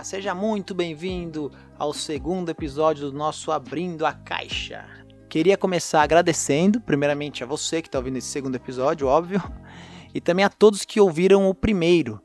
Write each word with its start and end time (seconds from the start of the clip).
Olá! 0.00 0.04
Seja 0.04 0.34
muito 0.34 0.74
bem-vindo 0.74 1.52
ao 1.78 1.92
segundo 1.92 2.48
episódio 2.48 3.10
do 3.10 3.18
nosso 3.18 3.52
Abrindo 3.52 4.06
a 4.06 4.14
Caixa. 4.14 4.82
Queria 5.28 5.58
começar 5.58 6.00
agradecendo, 6.00 6.80
primeiramente 6.80 7.44
a 7.44 7.46
você 7.46 7.82
que 7.82 7.88
está 7.88 7.98
ouvindo 7.98 8.16
esse 8.16 8.28
segundo 8.28 8.56
episódio, 8.56 9.06
óbvio, 9.06 9.42
e 10.14 10.18
também 10.18 10.42
a 10.42 10.48
todos 10.48 10.86
que 10.86 10.98
ouviram 10.98 11.50
o 11.50 11.54
primeiro, 11.54 12.18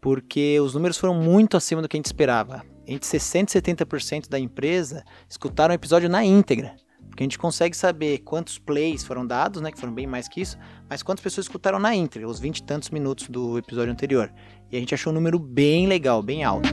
porque 0.00 0.60
os 0.60 0.74
números 0.74 0.98
foram 0.98 1.14
muito 1.14 1.56
acima 1.56 1.82
do 1.82 1.88
que 1.88 1.96
a 1.96 1.98
gente 1.98 2.06
esperava. 2.06 2.62
Entre 2.86 3.08
60% 3.08 3.56
e 3.56 3.60
70% 3.60 4.28
da 4.28 4.38
empresa 4.38 5.02
escutaram 5.28 5.72
o 5.72 5.74
episódio 5.74 6.08
na 6.08 6.24
íntegra. 6.24 6.76
Porque 7.16 7.22
a 7.22 7.28
gente 7.28 7.38
consegue 7.38 7.74
saber 7.74 8.18
quantos 8.18 8.58
plays 8.58 9.02
foram 9.02 9.26
dados, 9.26 9.62
né? 9.62 9.72
Que 9.72 9.80
foram 9.80 9.94
bem 9.94 10.06
mais 10.06 10.28
que 10.28 10.42
isso, 10.42 10.58
mas 10.86 11.02
quantas 11.02 11.22
pessoas 11.22 11.46
escutaram 11.46 11.78
na 11.78 11.94
íntegra, 11.94 12.28
os 12.28 12.38
20 12.38 12.58
e 12.58 12.62
tantos 12.62 12.90
minutos 12.90 13.30
do 13.30 13.56
episódio 13.56 13.90
anterior. 13.90 14.30
E 14.70 14.76
a 14.76 14.78
gente 14.78 14.92
achou 14.92 15.10
um 15.10 15.14
número 15.14 15.38
bem 15.38 15.86
legal, 15.86 16.22
bem 16.22 16.44
alto. 16.44 16.68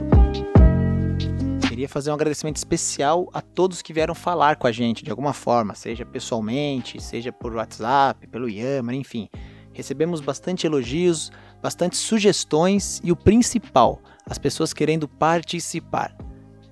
Queria 1.66 1.88
fazer 1.88 2.10
um 2.10 2.14
agradecimento 2.14 2.58
especial 2.58 3.30
a 3.32 3.40
todos 3.40 3.80
que 3.80 3.94
vieram 3.94 4.14
falar 4.14 4.56
com 4.56 4.66
a 4.66 4.72
gente 4.72 5.02
de 5.02 5.10
alguma 5.10 5.32
forma, 5.32 5.74
seja 5.74 6.04
pessoalmente, 6.04 7.02
seja 7.02 7.32
por 7.32 7.54
WhatsApp, 7.54 8.26
pelo 8.26 8.46
Yammer, 8.46 8.96
enfim. 8.96 9.30
Recebemos 9.72 10.20
bastante 10.20 10.66
elogios, 10.66 11.32
bastante 11.62 11.96
sugestões 11.96 13.00
e 13.02 13.10
o 13.10 13.16
principal, 13.16 13.98
as 14.26 14.36
pessoas 14.36 14.74
querendo 14.74 15.08
participar. 15.08 16.14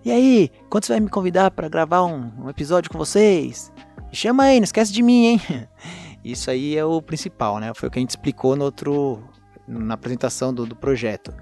E 0.05 0.11
aí, 0.11 0.51
quando 0.69 0.84
você 0.84 0.95
vai 0.95 1.01
me 1.01 1.09
convidar 1.09 1.52
para 1.52 1.69
gravar 1.69 2.03
um, 2.03 2.33
um, 2.45 2.50
episódio 2.50 2.91
com 2.91 2.98
vocês? 2.98 3.72
Me 4.09 4.17
chama 4.17 4.44
aí, 4.44 4.59
não 4.59 4.64
esquece 4.64 4.92
de 4.92 5.00
mim, 5.00 5.27
hein? 5.27 5.41
Isso 6.25 6.50
aí 6.50 6.77
é 6.77 6.84
o 6.84 7.00
principal, 7.00 7.61
né? 7.61 7.72
Foi 7.72 7.89
o 7.89 7.92
que 7.92 8.00
a 8.00 8.03
gente 8.03 8.11
explicou 8.11 8.56
no 8.56 8.64
outro, 8.64 9.22
na 9.67 9.94
apresentação 9.94 10.53
do, 10.53 10.67
do 10.67 10.75
projeto. 10.75 11.33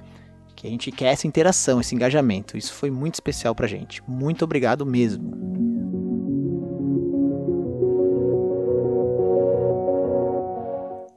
Que 0.55 0.67
a 0.67 0.71
gente 0.71 0.93
quer 0.93 1.07
essa 1.07 1.27
interação, 1.27 1.81
esse 1.81 1.95
engajamento. 1.95 2.59
Isso 2.59 2.75
foi 2.75 2.91
muito 2.91 3.15
especial 3.15 3.55
pra 3.55 3.67
gente. 3.67 4.03
Muito 4.07 4.45
obrigado 4.45 4.85
mesmo. 4.85 5.33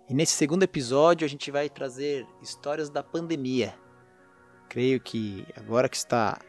E 0.09 0.13
nesse 0.13 0.33
segundo 0.33 0.63
episódio 0.63 1.25
a 1.25 1.29
gente 1.29 1.51
vai 1.51 1.69
trazer 1.69 2.25
histórias 2.41 2.89
da 2.89 3.03
pandemia. 3.03 3.73
Creio 4.69 5.01
que 5.01 5.45
agora 5.57 5.89
que 5.89 5.97
está 5.97 6.39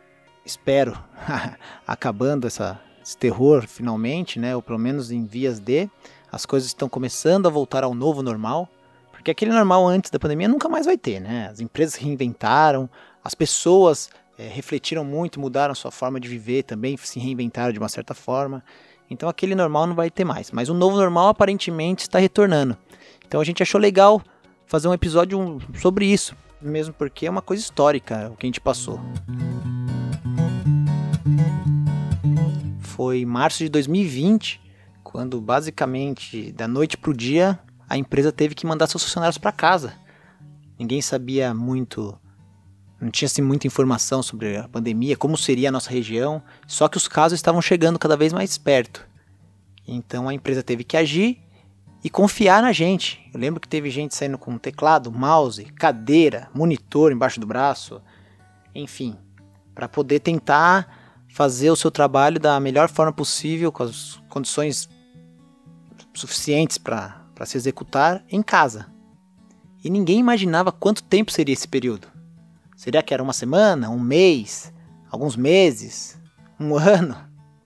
espero, 0.45 0.99
acabando 1.87 2.47
essa, 2.47 2.81
esse 3.03 3.17
terror 3.17 3.67
finalmente, 3.67 4.39
né? 4.39 4.55
Ou 4.55 4.63
pelo 4.63 4.79
menos 4.79 5.11
em 5.11 5.25
vias 5.25 5.59
de, 5.59 5.89
as 6.31 6.45
coisas 6.45 6.69
estão 6.69 6.89
começando 6.89 7.47
a 7.47 7.51
voltar 7.51 7.85
ao 7.85 7.95
novo 7.95 8.23
normal. 8.23 8.69
Porque 9.13 9.31
aquele 9.31 9.53
normal 9.53 9.87
antes 9.87 10.11
da 10.11 10.19
pandemia 10.19 10.49
nunca 10.49 10.69
mais 10.69 10.85
vai 10.85 10.99
ter, 10.99 11.21
né? 11.21 11.49
As 11.51 11.61
empresas 11.61 11.95
reinventaram, 11.95 12.91
as 13.23 13.35
pessoas 13.35 14.11
é, 14.39 14.49
refletiram 14.49 15.05
muito, 15.05 15.41
mudaram 15.41 15.75
sua 15.75 15.91
forma 15.91 16.21
de 16.21 16.29
viver 16.29 16.65
também, 16.65 16.97
se 16.97 17.19
reinventaram 17.19 17.73
de 17.73 17.79
uma 17.79 17.89
certa 17.89 18.15
forma. 18.15 18.63
Então 19.09 19.29
aquele 19.29 19.55
normal 19.55 19.87
não 19.87 19.95
vai 19.95 20.11
ter 20.11 20.25
mais. 20.25 20.51
Mas 20.51 20.69
o 20.69 20.75
novo 20.75 20.97
normal 20.97 21.29
aparentemente 21.29 22.03
está 22.03 22.19
retornando. 22.19 22.77
Então 23.27 23.41
a 23.41 23.45
gente 23.45 23.63
achou 23.63 23.81
legal 23.81 24.23
fazer 24.67 24.89
um 24.89 24.95
episódio 24.95 25.59
sobre 25.81 26.07
isso, 26.07 26.37
mesmo 26.61 26.93
porque 26.95 27.27
é 27.27 27.31
uma 27.31 27.43
coisa 27.43 27.63
histórica 27.63 28.31
o 28.33 28.37
que 28.37 28.47
a 28.47 28.49
gente 28.49 28.61
passou. 28.61 29.01
Foi 32.95 33.23
em 33.23 33.27
março 33.27 33.59
de 33.59 33.69
2020, 33.69 34.61
quando 35.03 35.41
basicamente 35.41 36.53
da 36.53 36.69
noite 36.69 36.97
para 36.97 37.11
o 37.11 37.15
dia 37.15 37.59
a 37.89 37.99
empresa 37.99 38.31
teve 38.31 38.55
que 38.55 38.65
mandar 38.65 38.87
seus 38.87 39.03
funcionários 39.03 39.37
para 39.37 39.51
casa. 39.51 39.95
Ninguém 40.79 41.03
sabia 41.03 41.53
muito, 41.53 42.17
não 43.01 43.11
tinha 43.11 43.27
assim, 43.27 43.43
muita 43.43 43.67
informação 43.67 44.23
sobre 44.23 44.57
a 44.57 44.69
pandemia, 44.69 45.17
como 45.17 45.37
seria 45.37 45.71
a 45.71 45.73
nossa 45.73 45.91
região, 45.91 46.41
só 46.69 46.87
que 46.87 46.97
os 46.97 47.09
casos 47.09 47.37
estavam 47.37 47.61
chegando 47.61 47.99
cada 47.99 48.17
vez 48.17 48.33
mais 48.33 48.57
perto. 48.57 49.05
Então 49.89 50.29
a 50.29 50.35
empresa 50.35 50.63
teve 50.63 50.85
que 50.85 50.97
agir 50.97 51.41
e 52.03 52.09
confiar 52.09 52.63
na 52.63 52.71
gente. 52.71 53.29
Eu 53.35 53.41
lembro 53.41 53.61
que 53.61 53.69
teve 53.69 53.91
gente 53.91 54.15
saindo 54.15 54.39
com 54.39 54.57
teclado, 54.57 55.11
mouse, 55.11 55.65
cadeira, 55.65 56.49
monitor 56.55 57.11
embaixo 57.11 57.41
do 57.41 57.47
braço, 57.47 58.01
enfim, 58.73 59.17
para 59.75 59.89
poder 59.89 60.21
tentar 60.21 61.04
fazer 61.35 61.69
o 61.69 61.75
seu 61.75 61.91
trabalho 61.91 62.39
da 62.39 62.61
melhor 62.61 62.89
forma 62.89 63.13
possível, 63.13 63.73
com 63.73 63.83
as 63.83 64.23
condições 64.29 64.89
suficientes 66.15 66.79
para 66.79 67.27
se 67.45 67.57
executar 67.57 68.25
em 68.31 68.41
casa. 68.41 68.87
E 69.83 69.91
ninguém 69.91 70.21
imaginava 70.21 70.71
quanto 70.71 71.03
tempo 71.03 71.33
seria 71.33 71.53
esse 71.53 71.67
período. 71.67 72.07
Seria 72.77 73.03
que 73.03 73.13
era 73.13 73.21
uma 73.21 73.33
semana, 73.33 73.91
um 73.91 73.99
mês, 73.99 74.73
alguns 75.11 75.35
meses, 75.35 76.17
um 76.59 76.73
ano? 76.79 77.17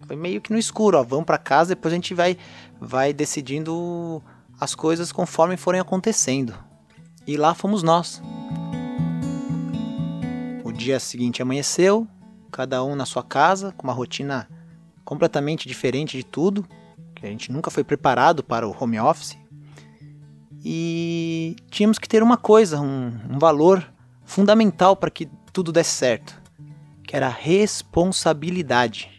Foi 0.07 0.17
meio 0.17 0.41
que 0.41 0.51
no 0.51 0.59
escuro, 0.59 0.97
ó, 0.97 1.03
vamos 1.03 1.27
para 1.27 1.37
casa, 1.37 1.75
depois 1.75 1.93
a 1.93 1.97
gente 1.97 2.15
vai 2.15 2.39
vai 2.81 3.13
decidindo 3.13 4.23
as 4.59 4.75
coisas 4.75 5.13
conforme 5.13 5.59
forem 5.59 5.79
acontecendo. 5.79 6.55
E 7.27 7.37
lá 7.37 7.53
fomos 7.53 7.83
nós. 7.83 8.23
O 10.65 10.73
dia 10.73 10.99
seguinte 10.99 11.43
amanheceu, 11.43 12.09
cada 12.51 12.83
um 12.85 12.95
na 12.95 13.07
sua 13.07 13.23
casa, 13.23 13.73
com 13.77 13.87
uma 13.87 13.93
rotina 13.93 14.49
completamente 15.05 15.67
diferente 15.67 16.17
de 16.17 16.25
tudo, 16.25 16.67
que 17.15 17.27
a 17.27 17.31
gente 17.31 17.51
nunca 17.51 17.71
foi 17.71 17.83
preparado 17.83 18.43
para 18.43 18.67
o 18.67 18.77
home 18.79 18.99
office. 18.99 19.37
E 20.65 21.57
tínhamos 21.71 21.99
que 21.99 22.09
ter 22.09 22.23
uma 22.23 22.37
coisa, 22.37 22.81
um, 22.81 23.13
um 23.31 23.39
valor 23.39 23.85
fundamental 24.25 24.95
para 24.95 25.11
que 25.11 25.29
tudo 25.53 25.73
desse 25.73 25.91
certo, 25.91 26.41
que 27.03 27.17
era 27.17 27.27
a 27.27 27.31
responsabilidade. 27.31 29.11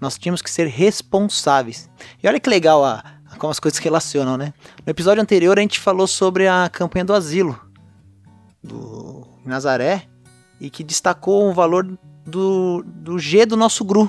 Nós 0.00 0.18
tínhamos 0.18 0.42
que 0.42 0.50
ser 0.50 0.66
responsáveis. 0.66 1.88
E 2.22 2.26
olha 2.26 2.40
que 2.40 2.48
legal 2.48 2.84
a, 2.84 3.04
a, 3.30 3.36
como 3.36 3.50
as 3.50 3.60
coisas 3.60 3.76
se 3.76 3.84
relacionam, 3.84 4.36
né? 4.36 4.54
No 4.84 4.90
episódio 4.90 5.22
anterior 5.22 5.58
a 5.58 5.62
gente 5.62 5.78
falou 5.78 6.06
sobre 6.06 6.48
a 6.48 6.68
campanha 6.72 7.04
do 7.04 7.14
asilo 7.14 7.60
do 8.62 9.26
Nazaré 9.44 10.08
e 10.60 10.70
que 10.70 10.82
destacou 10.82 11.48
um 11.48 11.52
valor 11.52 11.98
do, 12.24 12.84
do 12.86 13.18
G 13.18 13.44
do 13.46 13.56
nosso 13.56 13.84
GRU. 13.84 14.08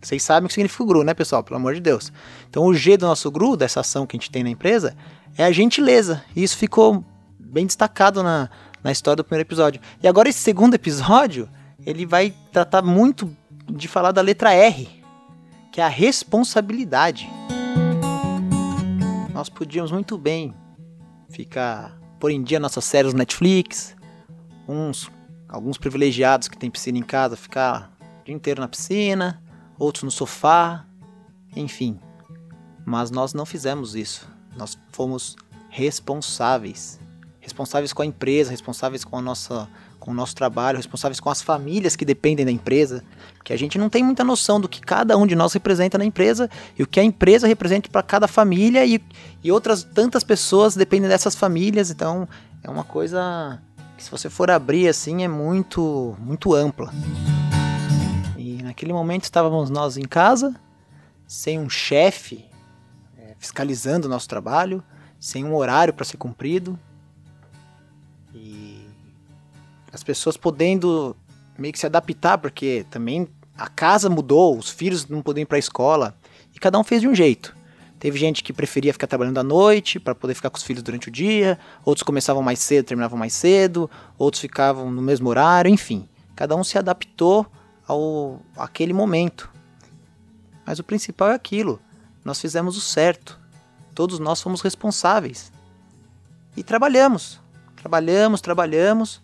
Vocês 0.00 0.22
sabem 0.22 0.46
o 0.46 0.48
que 0.48 0.54
significa 0.54 0.82
o 0.82 0.86
GRU, 0.86 1.02
né, 1.02 1.12
pessoal? 1.12 1.42
Pelo 1.42 1.56
amor 1.56 1.74
de 1.74 1.80
Deus. 1.80 2.12
Então, 2.48 2.64
o 2.64 2.74
G 2.74 2.96
do 2.96 3.06
nosso 3.06 3.30
GRU, 3.30 3.56
dessa 3.56 3.80
ação 3.80 4.06
que 4.06 4.16
a 4.16 4.18
gente 4.18 4.30
tem 4.30 4.44
na 4.44 4.50
empresa, 4.50 4.96
é 5.36 5.44
a 5.44 5.50
gentileza. 5.50 6.24
E 6.36 6.42
isso 6.42 6.56
ficou 6.56 7.04
bem 7.38 7.66
destacado 7.66 8.22
na, 8.22 8.48
na 8.82 8.92
história 8.92 9.16
do 9.16 9.24
primeiro 9.24 9.46
episódio. 9.46 9.80
E 10.02 10.06
agora, 10.06 10.28
esse 10.28 10.38
segundo 10.38 10.74
episódio, 10.74 11.48
ele 11.84 12.06
vai 12.06 12.32
tratar 12.52 12.82
muito 12.82 13.34
de 13.68 13.88
falar 13.88 14.12
da 14.12 14.20
letra 14.20 14.52
R, 14.52 14.88
que 15.72 15.80
é 15.80 15.84
a 15.84 15.88
responsabilidade. 15.88 17.28
Nós 19.32 19.48
podíamos 19.48 19.90
muito 19.90 20.16
bem 20.16 20.54
ficar 21.28 21.98
por 22.18 22.30
em 22.30 22.42
dia 22.42 22.58
nossas 22.58 22.84
séries 22.84 23.14
Netflix, 23.14 23.94
uns 24.66 25.10
alguns 25.48 25.78
privilegiados 25.78 26.46
que 26.46 26.58
têm 26.58 26.70
piscina 26.70 26.98
em 26.98 27.02
casa 27.02 27.36
ficar 27.36 27.90
o 28.20 28.24
dia 28.24 28.34
inteiro 28.34 28.60
na 28.60 28.68
piscina, 28.68 29.42
outros 29.78 30.02
no 30.02 30.10
sofá, 30.10 30.84
enfim. 31.56 31.98
Mas 32.84 33.10
nós 33.10 33.32
não 33.32 33.46
fizemos 33.46 33.94
isso. 33.94 34.28
Nós 34.56 34.78
fomos 34.92 35.36
responsáveis. 35.70 37.00
Responsáveis 37.40 37.92
com 37.92 38.02
a 38.02 38.06
empresa, 38.06 38.50
responsáveis 38.50 39.04
com, 39.04 39.16
a 39.16 39.22
nossa, 39.22 39.68
com 39.98 40.10
o 40.10 40.14
nosso 40.14 40.34
trabalho, 40.34 40.76
responsáveis 40.76 41.20
com 41.20 41.30
as 41.30 41.40
famílias 41.40 41.96
que 41.96 42.04
dependem 42.04 42.44
da 42.44 42.52
empresa. 42.52 43.02
Que 43.42 43.52
a 43.52 43.56
gente 43.56 43.78
não 43.78 43.88
tem 43.88 44.02
muita 44.02 44.22
noção 44.22 44.60
do 44.60 44.68
que 44.68 44.80
cada 44.80 45.16
um 45.16 45.26
de 45.26 45.34
nós 45.34 45.52
representa 45.54 45.96
na 45.96 46.04
empresa 46.04 46.50
e 46.78 46.82
o 46.82 46.86
que 46.86 47.00
a 47.00 47.04
empresa 47.04 47.46
representa 47.46 47.88
para 47.88 48.02
cada 48.02 48.28
família 48.28 48.84
e, 48.84 49.02
e 49.42 49.50
outras 49.50 49.82
tantas 49.82 50.22
pessoas 50.22 50.74
dependem 50.74 51.08
dessas 51.08 51.34
famílias. 51.34 51.90
Então 51.90 52.28
é 52.62 52.68
uma 52.68 52.84
coisa 52.84 53.62
que 53.98 54.04
se 54.04 54.10
você 54.10 54.30
for 54.30 54.48
abrir 54.48 54.88
assim 54.88 55.24
é 55.24 55.28
muito, 55.28 56.16
muito 56.20 56.54
ampla. 56.54 56.92
E 58.36 58.62
naquele 58.62 58.92
momento 58.92 59.24
estávamos 59.24 59.68
nós 59.68 59.96
em 59.96 60.04
casa, 60.04 60.54
sem 61.26 61.58
um 61.58 61.68
chefe 61.68 62.48
é, 63.18 63.34
fiscalizando 63.36 64.06
o 64.06 64.10
nosso 64.10 64.28
trabalho, 64.28 64.82
sem 65.18 65.44
um 65.44 65.54
horário 65.54 65.92
para 65.92 66.04
ser 66.04 66.16
cumprido. 66.16 66.78
E 68.32 68.86
as 69.92 70.04
pessoas 70.04 70.36
podendo 70.36 71.16
meio 71.58 71.72
que 71.72 71.78
se 71.80 71.86
adaptar, 71.86 72.38
porque 72.38 72.86
também 72.88 73.26
a 73.56 73.66
casa 73.66 74.08
mudou, 74.08 74.56
os 74.56 74.70
filhos 74.70 75.08
não 75.08 75.20
podiam 75.20 75.42
ir 75.42 75.46
para 75.46 75.56
a 75.56 75.58
escola, 75.58 76.16
e 76.54 76.60
cada 76.60 76.78
um 76.78 76.84
fez 76.84 77.00
de 77.00 77.08
um 77.08 77.14
jeito. 77.16 77.57
Teve 77.98 78.18
gente 78.18 78.44
que 78.44 78.52
preferia 78.52 78.92
ficar 78.92 79.06
trabalhando 79.06 79.38
à 79.38 79.42
noite 79.42 79.98
para 79.98 80.14
poder 80.14 80.34
ficar 80.34 80.50
com 80.50 80.56
os 80.56 80.62
filhos 80.62 80.82
durante 80.82 81.08
o 81.08 81.10
dia, 81.10 81.58
outros 81.84 82.04
começavam 82.04 82.42
mais 82.42 82.60
cedo, 82.60 82.86
terminavam 82.86 83.18
mais 83.18 83.32
cedo, 83.32 83.90
outros 84.16 84.40
ficavam 84.40 84.90
no 84.90 85.02
mesmo 85.02 85.28
horário, 85.28 85.68
enfim. 85.68 86.08
Cada 86.36 86.54
um 86.54 86.62
se 86.62 86.78
adaptou 86.78 87.46
ao 87.86 88.40
aquele 88.56 88.92
momento. 88.92 89.50
Mas 90.64 90.78
o 90.78 90.84
principal 90.84 91.30
é 91.30 91.34
aquilo. 91.34 91.80
Nós 92.24 92.40
fizemos 92.40 92.76
o 92.76 92.80
certo. 92.80 93.38
Todos 93.94 94.18
nós 94.18 94.40
fomos 94.40 94.60
responsáveis. 94.60 95.50
E 96.56 96.62
trabalhamos. 96.62 97.40
Trabalhamos, 97.74 98.40
trabalhamos 98.40 99.22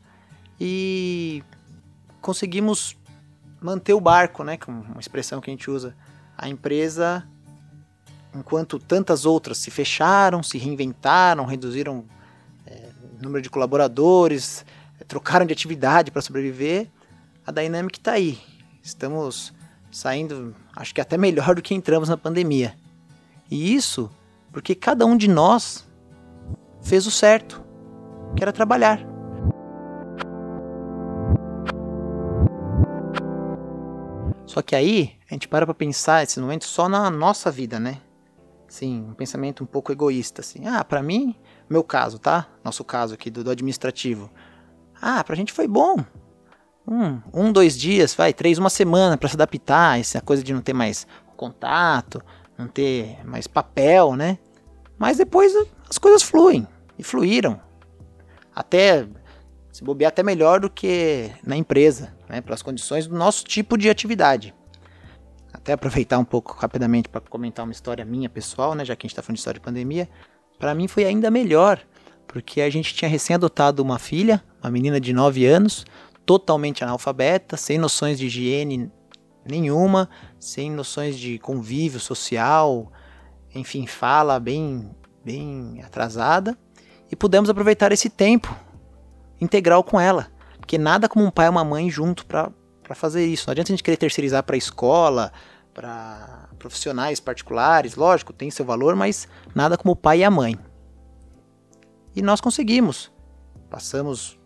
e 0.61 1.45
conseguimos 2.21 2.97
manter 3.61 3.93
o 3.93 4.01
barco, 4.01 4.43
né? 4.43 4.57
Com 4.57 4.73
uma 4.73 5.01
expressão 5.01 5.41
que 5.41 5.51
a 5.51 5.53
gente 5.53 5.71
usa. 5.71 5.95
A 6.37 6.49
empresa, 6.49 7.25
enquanto 8.35 8.79
tantas 8.79 9.25
outras 9.25 9.59
se 9.59 9.71
fecharam, 9.71 10.43
se 10.43 10.59
reinventaram, 10.59 11.45
reduziram 11.45 12.05
é, 12.67 12.91
o 13.19 13.23
número 13.23 13.43
de 13.43 13.51
colaboradores, 13.51 14.65
é, 15.01 15.05
trocaram 15.05 15.47
de 15.47 15.53
atividade 15.53 16.11
para 16.11 16.23
sobreviver, 16.23 16.89
a 17.47 17.53
Dynamic 17.53 17.99
está 17.99 18.13
aí. 18.13 18.39
Estamos 18.83 19.53
saindo, 19.91 20.55
acho 20.75 20.95
que 20.95 21.01
até 21.01 21.17
melhor 21.17 21.55
do 21.55 21.63
que 21.63 21.75
entramos 21.75 22.09
na 22.09 22.17
pandemia. 22.17 22.75
E 23.51 23.75
isso 23.75 24.11
porque 24.55 24.75
cada 24.75 25.05
um 25.05 25.17
de 25.17 25.27
nós 25.27 25.85
fez 26.81 27.07
o 27.09 27.11
certo, 27.11 27.61
que 28.37 28.43
era 28.45 28.53
trabalhar. 28.53 29.01
Só 34.47 34.63
que 34.63 34.77
aí 34.77 35.17
a 35.29 35.35
gente 35.35 35.49
para 35.49 35.67
para 35.67 35.75
pensar 35.75 36.23
esse 36.23 36.39
momento 36.39 36.65
só 36.65 36.89
na 36.89 37.11
nossa 37.11 37.51
vida, 37.51 37.81
né? 37.81 38.01
Sim, 38.75 39.07
um 39.09 39.15
pensamento 39.15 39.63
um 39.63 39.67
pouco 39.69 39.93
egoísta, 39.93 40.41
assim. 40.41 40.67
Ah, 40.67 40.85
para 40.85 41.01
mim, 41.01 41.37
meu 41.71 41.85
caso, 41.85 42.19
tá? 42.19 42.49
Nosso 42.65 42.83
caso 42.83 43.15
aqui 43.15 43.31
do, 43.31 43.45
do 43.45 43.51
administrativo. 43.53 44.29
Ah, 45.01 45.23
pra 45.23 45.37
gente 45.37 45.53
foi 45.53 45.69
bom. 45.69 46.05
Um, 46.85 47.21
um, 47.33 47.53
dois 47.53 47.79
dias, 47.79 48.17
vai, 48.17 48.35
três, 48.35 48.59
uma 48.59 48.69
semana 48.69 49.17
para 49.17 49.29
se 49.29 49.37
adaptar, 49.37 50.01
essa 50.01 50.21
coisa 50.21 50.43
de 50.43 50.53
não 50.53 50.61
ter 50.61 50.73
mais 50.73 51.07
contato, 51.37 52.21
não 52.59 52.67
ter 52.67 53.25
mais 53.25 53.47
papel, 53.47 54.17
né? 54.17 54.39
Mas 54.99 55.19
depois 55.19 55.55
as 55.89 55.97
coisas 55.97 56.25
fluem 56.25 56.67
e 56.99 57.05
fluíram. 57.05 57.61
Até 58.53 59.07
se 59.71 59.85
bobear 59.85 60.09
até 60.09 60.25
melhor 60.25 60.59
do 60.59 60.69
que 60.69 61.31
na 61.47 61.57
empresa, 61.57 62.13
né, 62.29 62.41
para 62.41 62.55
as 62.55 62.63
condições 62.63 63.07
do 63.07 63.15
nosso 63.15 63.45
tipo 63.45 63.79
de 63.79 63.89
atividade. 63.89 64.53
Até 65.65 65.73
aproveitar 65.73 66.19
um 66.19 66.27
pouco 66.27 66.55
rapidamente 66.61 67.09
para 67.09 67.23
comentar 67.23 67.65
uma 67.65 67.73
história 67.73 68.05
minha 68.05 68.29
pessoal, 68.29 68.75
né, 68.75 68.85
já 68.85 68.95
que 68.95 69.07
a 69.07 69.09
gente 69.09 69.13
está 69.13 69.23
falando 69.23 69.37
de 69.37 69.41
história 69.41 69.59
de 69.59 69.65
pandemia. 69.65 70.07
Para 70.59 70.75
mim 70.75 70.87
foi 70.87 71.07
ainda 71.07 71.31
melhor, 71.31 71.81
porque 72.29 72.61
a 72.61 72.69
gente 72.69 72.93
tinha 72.93 73.09
recém 73.09 73.33
adotado 73.33 73.83
uma 73.83 73.99
filha, 73.99 74.45
uma 74.63 74.71
menina 74.71 75.01
de 75.01 75.15
9 75.15 75.47
anos, 75.47 75.87
totalmente 76.27 76.85
analfabeta, 76.85 77.57
sem 77.57 77.79
noções 77.79 78.19
de 78.19 78.27
higiene 78.27 78.93
nenhuma, 79.43 80.11
sem 80.39 80.71
noções 80.71 81.19
de 81.19 81.39
convívio 81.39 81.99
social, 81.99 82.93
enfim, 83.55 83.87
fala 83.87 84.39
bem, 84.39 84.95
bem 85.25 85.81
atrasada, 85.83 86.59
e 87.11 87.17
pudemos 87.17 87.49
aproveitar 87.49 87.91
esse 87.91 88.11
tempo 88.11 88.55
integral 89.41 89.83
com 89.83 89.99
ela, 89.99 90.31
porque 90.59 90.77
nada 90.77 91.09
como 91.09 91.25
um 91.25 91.31
pai 91.31 91.47
e 91.47 91.49
uma 91.49 91.65
mãe 91.65 91.89
junto 91.89 92.27
para 92.27 92.53
fazer 92.95 93.25
isso. 93.25 93.47
Não 93.47 93.53
adianta 93.53 93.73
a 93.73 93.75
gente 93.75 93.83
querer 93.83 93.97
terceirizar 93.97 94.43
para 94.43 94.59
escola, 94.59 95.33
para 95.75 96.49
profissionais 96.59 97.21
particulares, 97.21 97.97
lógico, 97.97 98.33
tem 98.33 98.51
seu 98.51 98.65
valor, 98.65 98.95
mas 98.95 99.29
nada 99.55 99.77
como 99.77 99.93
o 99.93 99.97
pai 99.97 100.21
e 100.21 100.25
a 100.25 100.31
mãe. 100.31 100.57
E 102.15 102.23
nós 102.23 102.41
conseguimos. 102.41 103.13
Passamos 103.69 104.39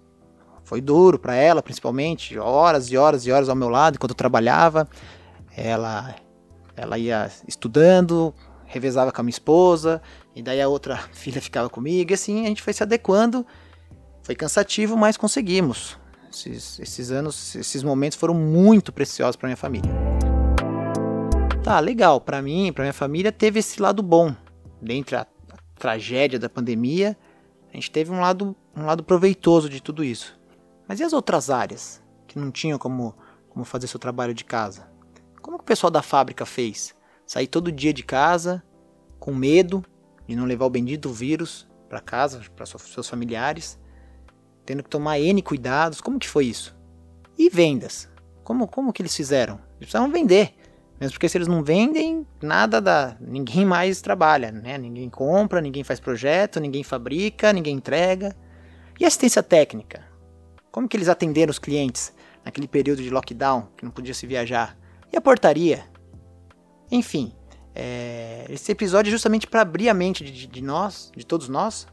foi 0.69 0.83
duro 0.83 1.19
para 1.19 1.35
ela, 1.35 1.63
principalmente, 1.63 2.39
horas 2.39 2.91
e 2.91 2.97
horas 2.97 3.27
e 3.27 3.33
horas 3.33 3.49
ao 3.49 3.57
meu 3.57 3.71
lado 3.71 3.95
enquanto 3.95 4.11
eu 4.11 4.17
trabalhava. 4.17 4.87
Ela 5.57 6.15
ela 6.77 6.99
ia 6.99 7.31
estudando, 7.47 8.35
revezava 8.67 9.11
com 9.11 9.21
a 9.21 9.25
minha 9.25 9.31
esposa, 9.31 10.01
e 10.37 10.43
daí 10.43 10.61
a 10.61 10.69
outra 10.69 10.99
filha 11.13 11.41
ficava 11.41 11.71
comigo, 11.71 12.13
e 12.13 12.15
assim 12.15 12.45
a 12.45 12.49
gente 12.49 12.63
foi 12.63 12.73
se 12.73 12.83
adequando. 12.83 13.47
Foi 14.23 14.35
cansativo, 14.35 14.95
mas 14.95 15.17
conseguimos. 15.17 15.97
Esses, 16.31 16.79
esses 16.79 17.11
anos, 17.11 17.57
esses 17.57 17.83
momentos 17.83 18.19
foram 18.19 18.35
muito 18.35 18.93
preciosos 18.93 19.37
para 19.37 19.49
minha 19.49 19.57
família. 19.57 20.08
Tá, 21.69 21.81
legal. 21.81 22.19
Para 22.19 22.41
mim, 22.41 22.73
para 22.73 22.85
minha 22.85 22.95
família, 22.95 23.31
teve 23.31 23.59
esse 23.59 23.79
lado 23.83 24.03
bom. 24.03 24.35
Dentre 24.81 25.17
a, 25.17 25.27
tragédia 25.75 26.39
da 26.39 26.49
pandemia, 26.49 27.15
a 27.71 27.77
gente 27.77 27.91
teve 27.91 28.11
um 28.11 28.21
lado, 28.23 28.57
um 28.75 28.87
lado 28.87 29.05
proveitoso 29.05 29.69
de 29.69 29.83
tudo 29.83 30.03
isso. 30.03 30.35
Mas 30.89 30.99
e 30.99 31.05
as 31.05 31.13
outras 31.13 31.51
áreas 31.51 32.03
que 32.27 32.39
não 32.39 32.51
tinham 32.51 32.79
como, 32.79 33.15
como 33.51 33.67
fazer 33.67 33.87
seu 33.87 34.01
trabalho 34.01 34.33
de 34.33 34.47
casa? 34.47 34.91
Como 35.43 35.59
que 35.59 35.63
o 35.63 35.67
pessoal 35.67 35.91
da 35.91 36.01
fábrica 36.01 36.47
fez? 36.47 36.97
Sair 37.27 37.47
todo 37.47 37.71
dia 37.71 37.93
de 37.93 38.03
casa 38.03 38.65
com 39.21 39.35
medo 39.35 39.85
de 40.27 40.35
não 40.35 40.47
levar 40.47 40.65
o 40.65 40.71
bendito 40.71 41.11
vírus 41.11 41.69
para 41.87 42.01
casa, 42.01 42.41
para 42.57 42.65
seus 42.65 43.11
familiares, 43.11 43.79
tendo 44.65 44.83
que 44.83 44.89
tomar 44.89 45.21
N 45.21 45.43
cuidados. 45.43 46.01
Como 46.01 46.19
que 46.19 46.31
foi 46.31 46.47
isso? 46.47 46.75
E 47.37 47.51
vendas? 47.51 48.09
Como, 48.43 48.67
como 48.67 48.91
que 48.91 49.03
eles 49.03 49.15
fizeram? 49.15 49.57
Eles 49.57 49.81
precisavam 49.81 50.11
vender. 50.11 50.55
Mesmo 51.01 51.13
porque 51.13 51.29
se 51.29 51.39
eles 51.39 51.47
não 51.47 51.63
vendem, 51.63 52.27
nada. 52.43 53.17
Ninguém 53.21 53.65
mais 53.65 54.01
trabalha, 54.01 54.51
né? 54.51 54.77
Ninguém 54.77 55.09
compra, 55.09 55.61
ninguém 55.61 55.85
faz 55.85 56.01
projeto, 56.01 56.59
ninguém 56.59 56.83
fabrica, 56.83 57.53
ninguém 57.53 57.77
entrega. 57.77 58.37
E 58.99 59.05
assistência 59.05 59.43
técnica? 59.43 60.05
Como 60.73 60.89
que 60.89 60.97
eles 60.97 61.09
atenderam 61.09 61.51
os 61.51 61.59
clientes 61.59 62.13
naquele 62.45 62.67
período 62.67 63.03
de 63.03 63.11
lockdown, 63.11 63.69
que 63.77 63.85
não 63.85 63.93
podia 63.93 64.13
se 64.13 64.27
viajar? 64.27 64.77
E 65.13 65.17
a 65.17 65.21
portaria? 65.21 65.85
Enfim, 66.91 67.33
é, 67.75 68.47
esse 68.49 68.73
episódio 68.73 69.11
é 69.11 69.13
justamente 69.13 69.47
para 69.47 69.61
abrir 69.61 69.89
a 69.89 69.95
mente 69.95 70.25
de, 70.25 70.47
de, 70.47 70.63
nós, 70.63 71.13
de 71.17 71.25
todos 71.25 71.49
nós, 71.49 71.87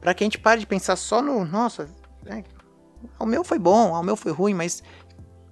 para 0.00 0.12
que 0.12 0.24
a 0.24 0.26
gente 0.26 0.38
pare 0.38 0.58
de 0.58 0.66
pensar 0.66 0.96
só 0.96 1.22
no, 1.22 1.44
nossa, 1.44 1.88
é, 2.26 2.42
o 3.18 3.24
meu 3.24 3.44
foi 3.44 3.60
bom, 3.60 3.92
o 3.92 4.02
meu 4.02 4.16
foi 4.16 4.32
ruim, 4.32 4.54
mas, 4.54 4.82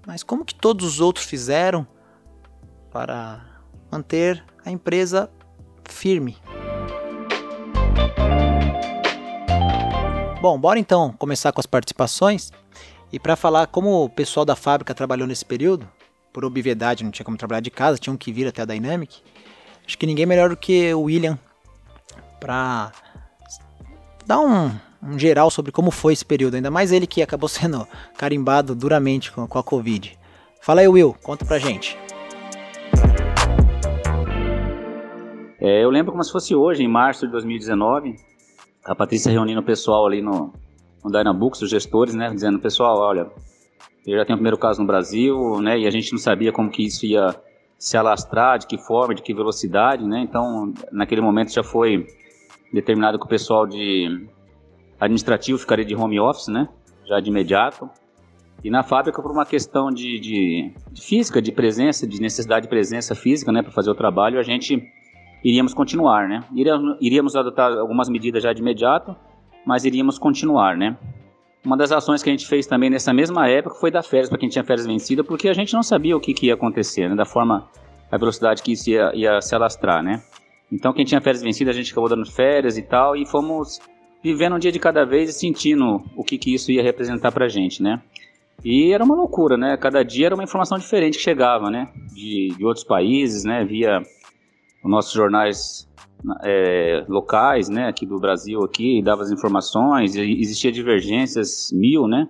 mas 0.04 0.24
como 0.24 0.44
que 0.44 0.54
todos 0.54 0.84
os 0.86 1.00
outros 1.00 1.26
fizeram 1.26 1.86
para 2.96 3.44
manter 3.93 4.43
a 4.64 4.70
empresa 4.70 5.31
firme? 5.84 6.34
Bom, 10.40 10.58
bora 10.58 10.78
então 10.78 11.12
começar 11.19 11.52
com 11.52 11.60
as 11.60 11.66
participações. 11.66 12.50
E 13.12 13.20
para 13.20 13.37
falar 13.37 13.66
como 13.66 14.02
o 14.02 14.08
pessoal 14.08 14.46
da 14.46 14.56
fábrica 14.56 14.94
trabalhou 14.94 15.28
nesse 15.28 15.44
período, 15.44 15.87
por 16.32 16.42
obviedade 16.42 17.04
não 17.04 17.11
tinha 17.11 17.23
como 17.23 17.37
trabalhar 17.37 17.61
de 17.61 17.71
casa, 17.71 17.99
tinham 17.99 18.16
que 18.16 18.32
vir 18.32 18.49
até 18.49 18.62
a 18.62 18.64
Dynamic. 18.64 19.23
Acho 19.87 19.99
que 19.99 20.06
ninguém 20.06 20.25
melhor 20.25 20.49
do 20.49 20.56
que 20.56 20.94
o 20.94 21.02
William 21.02 21.38
para 22.40 22.92
dar 24.25 24.40
um, 24.40 24.75
um, 25.02 25.18
geral 25.18 25.50
sobre 25.50 25.71
como 25.71 25.90
foi 25.90 26.14
esse 26.14 26.25
período, 26.25 26.54
ainda 26.54 26.71
mais 26.71 26.92
ele 26.92 27.06
que 27.06 27.21
acabou 27.21 27.49
sendo 27.50 27.87
carimbado 28.16 28.75
duramente 28.75 29.30
com, 29.32 29.47
com 29.47 29.59
a 29.59 29.62
Covid. 29.62 30.18
Fala 30.62 30.80
aí, 30.80 30.88
Will, 30.88 31.14
conta 31.23 31.44
pra 31.44 31.59
gente. 31.59 32.05
É, 35.60 35.82
eu 35.82 35.90
lembro 35.90 36.12
como 36.12 36.22
se 36.22 36.30
fosse 36.30 36.54
hoje, 36.54 36.82
em 36.82 36.88
março 36.88 37.26
de 37.26 37.32
2019, 37.32 38.16
a 38.84 38.94
Patrícia 38.94 39.32
reunindo 39.32 39.60
o 39.60 39.64
pessoal 39.64 40.06
ali 40.06 40.20
no, 40.20 40.52
no 41.02 41.10
Dynabooks, 41.10 41.62
os 41.62 41.70
gestores, 41.70 42.14
né, 42.14 42.30
dizendo, 42.30 42.58
pessoal, 42.58 42.98
olha, 42.98 43.30
eu 44.06 44.18
já 44.18 44.25
tenho 44.25 44.36
o 44.36 44.38
primeiro 44.38 44.58
caso 44.58 44.80
no 44.80 44.86
Brasil, 44.86 45.60
né, 45.60 45.78
e 45.78 45.86
a 45.86 45.90
gente 45.90 46.12
não 46.12 46.18
sabia 46.18 46.52
como 46.52 46.70
que 46.70 46.84
isso 46.84 47.06
ia 47.06 47.34
se 47.78 47.96
alastrar, 47.96 48.58
de 48.58 48.66
que 48.66 48.76
forma, 48.78 49.14
de 49.14 49.22
que 49.22 49.32
velocidade, 49.32 50.04
né, 50.06 50.20
então 50.20 50.72
naquele 50.92 51.22
momento 51.22 51.52
já 51.52 51.62
foi 51.62 52.06
determinado 52.72 53.18
que 53.18 53.25
o 53.25 53.28
pessoal 53.28 53.66
de 53.66 54.28
administrativo 55.00 55.58
ficaria 55.58 55.84
de 55.84 55.94
home 55.94 56.20
office, 56.20 56.48
né, 56.48 56.68
já 57.06 57.18
de 57.18 57.30
imediato, 57.30 57.88
e 58.62 58.70
na 58.70 58.82
fábrica 58.82 59.22
por 59.22 59.30
uma 59.30 59.46
questão 59.46 59.90
de, 59.90 60.18
de, 60.18 60.72
de 60.92 61.02
física, 61.02 61.40
de 61.40 61.52
presença, 61.52 62.06
de 62.06 62.20
necessidade 62.20 62.64
de 62.64 62.68
presença 62.68 63.14
física, 63.14 63.50
né, 63.50 63.62
para 63.62 63.72
fazer 63.72 63.90
o 63.90 63.94
trabalho, 63.94 64.38
a 64.38 64.42
gente 64.42 64.92
iríamos 65.47 65.73
continuar, 65.73 66.29
né? 66.29 66.43
Iríamos, 67.00 67.37
adotar 67.37 67.71
algumas 67.71 68.09
medidas 68.09 68.43
já 68.43 68.53
de 68.53 68.61
imediato, 68.61 69.15
mas 69.65 69.85
iríamos 69.85 70.19
continuar, 70.19 70.76
né? 70.76 70.97
Uma 71.65 71.76
das 71.76 71.93
ações 71.93 72.21
que 72.21 72.29
a 72.29 72.33
gente 72.33 72.49
fez 72.49 72.67
também 72.67 72.91
nessa 72.91 73.12
mesma 73.12 73.49
época 73.49 73.76
foi 73.76 73.93
dar 73.93 74.03
férias 74.03 74.29
para 74.29 74.38
quem 74.38 74.49
tinha 74.49 74.65
férias 74.65 74.85
vencidas, 74.85 75.25
porque 75.25 75.49
a 75.49 75.53
gente 75.53 75.73
não 75.73 75.85
sabia 75.85 76.17
o 76.17 76.21
que, 76.21 76.35
que 76.35 76.47
ia 76.47 76.55
acontecer, 76.55 77.09
né? 77.09 77.15
Da 77.15 77.25
forma, 77.25 77.69
a 78.11 78.19
velocidade 78.19 78.61
que 78.61 78.73
isso 78.73 78.91
ia, 78.91 79.12
ia 79.15 79.41
se 79.41 79.55
alastrar, 79.55 80.03
né? 80.03 80.21
Então, 80.71 80.93
quem 80.93 81.05
tinha 81.05 81.21
férias 81.21 81.43
vencidas, 81.43 81.76
a 81.76 81.79
gente 81.79 81.93
acabou 81.93 82.09
dando 82.09 82.26
férias 82.26 82.76
e 82.76 82.83
tal, 82.83 83.15
e 83.15 83.25
fomos 83.25 83.79
vivendo 84.21 84.57
um 84.57 84.59
dia 84.59 84.73
de 84.73 84.81
cada 84.81 85.05
vez 85.05 85.31
e 85.31 85.33
sentindo 85.33 86.03
o 86.17 86.25
que, 86.25 86.38
que 86.38 86.53
isso 86.53 86.73
ia 86.73 86.83
representar 86.83 87.31
pra 87.31 87.49
gente, 87.49 87.81
né? 87.81 88.03
E 88.65 88.93
era 88.93 89.05
uma 89.05 89.15
loucura, 89.15 89.57
né? 89.57 89.76
Cada 89.76 90.03
dia 90.05 90.26
era 90.26 90.35
uma 90.35 90.43
informação 90.43 90.76
diferente 90.76 91.19
que 91.19 91.23
chegava, 91.23 91.71
né? 91.71 91.88
De, 92.12 92.49
de 92.57 92.65
outros 92.65 92.85
países, 92.85 93.45
né? 93.45 93.65
Via 93.65 94.03
os 94.87 94.90
nossos 94.90 95.12
jornais 95.12 95.88
é, 96.45 97.05
locais, 97.09 97.69
né, 97.69 97.88
aqui 97.88 98.07
do 98.07 98.19
Brasil, 98.21 98.62
aqui, 98.62 99.02
dava 99.02 99.23
as 99.23 99.33
informações, 99.33 100.14
existia 100.14 100.71
divergências 100.71 101.71
mil, 101.73 102.07
né, 102.07 102.28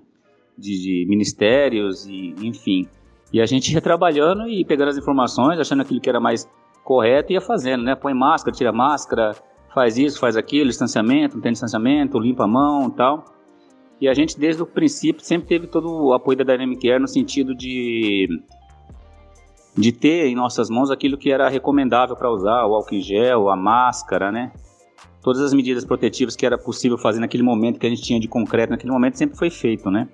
de, 0.57 0.81
de, 0.81 1.07
ministérios, 1.07 2.07
e 2.07 2.35
enfim. 2.43 2.89
E 3.31 3.43
a 3.43 3.47
gente 3.47 3.73
ia 3.75 3.81
trabalhando 3.81 4.49
e 4.49 4.65
pegando 4.65 4.89
as 4.89 4.97
informações, 4.97 5.61
achando 5.61 5.83
aquilo 5.83 6.01
que 6.01 6.09
era 6.09 6.19
mais 6.19 6.49
correto, 6.83 7.31
e 7.31 7.35
ia 7.35 7.43
fazendo, 7.43 7.85
né, 7.85 7.95
põe 7.95 8.15
máscara, 8.15 8.57
tira 8.57 8.73
máscara, 8.73 9.37
faz 9.75 9.99
isso, 9.99 10.19
faz 10.19 10.35
aquilo, 10.35 10.71
distanciamento, 10.71 11.37
não 11.37 11.43
tem 11.43 11.53
distanciamento, 11.53 12.19
limpa 12.19 12.45
a 12.45 12.49
mão 12.49 12.89
e 12.89 12.93
tal. 12.93 13.25
E 14.01 14.09
a 14.09 14.15
gente, 14.15 14.39
desde 14.39 14.63
o 14.63 14.67
princípio, 14.67 15.23
sempre 15.23 15.47
teve 15.47 15.67
todo 15.67 15.91
o 15.91 16.15
apoio 16.15 16.39
da 16.39 16.45
Dynamic 16.45 16.91
Air 16.91 17.01
no 17.01 17.09
sentido 17.09 17.55
de, 17.55 18.29
de 19.76 19.92
ter 19.92 20.26
em 20.26 20.35
nossas 20.35 20.71
mãos 20.71 20.90
aquilo 20.90 21.18
que 21.18 21.30
era 21.30 21.49
recomendável 21.49 22.16
para 22.16 22.30
usar, 22.30 22.64
o 22.66 22.75
álcool 22.75 22.95
em 22.95 23.00
gel, 23.00 23.50
a 23.50 23.56
máscara, 23.56 24.33
né? 24.33 24.50
Todas 25.23 25.42
as 25.42 25.52
medidas 25.52 25.85
protetivas 25.85 26.35
que 26.35 26.47
era 26.47 26.56
possível 26.56 26.97
fazer 26.97 27.21
naquele 27.21 27.42
momento 27.42 27.78
que 27.78 27.87
a 27.87 27.90
gente 27.90 28.02
tinha 28.02 28.18
de 28.18 28.28
concreto, 28.28 28.71
naquele 28.71 28.92
momento 28.92 29.18
sempre 29.18 29.37
foi 29.37 29.50
feito, 29.50 29.90
né? 29.90 30.09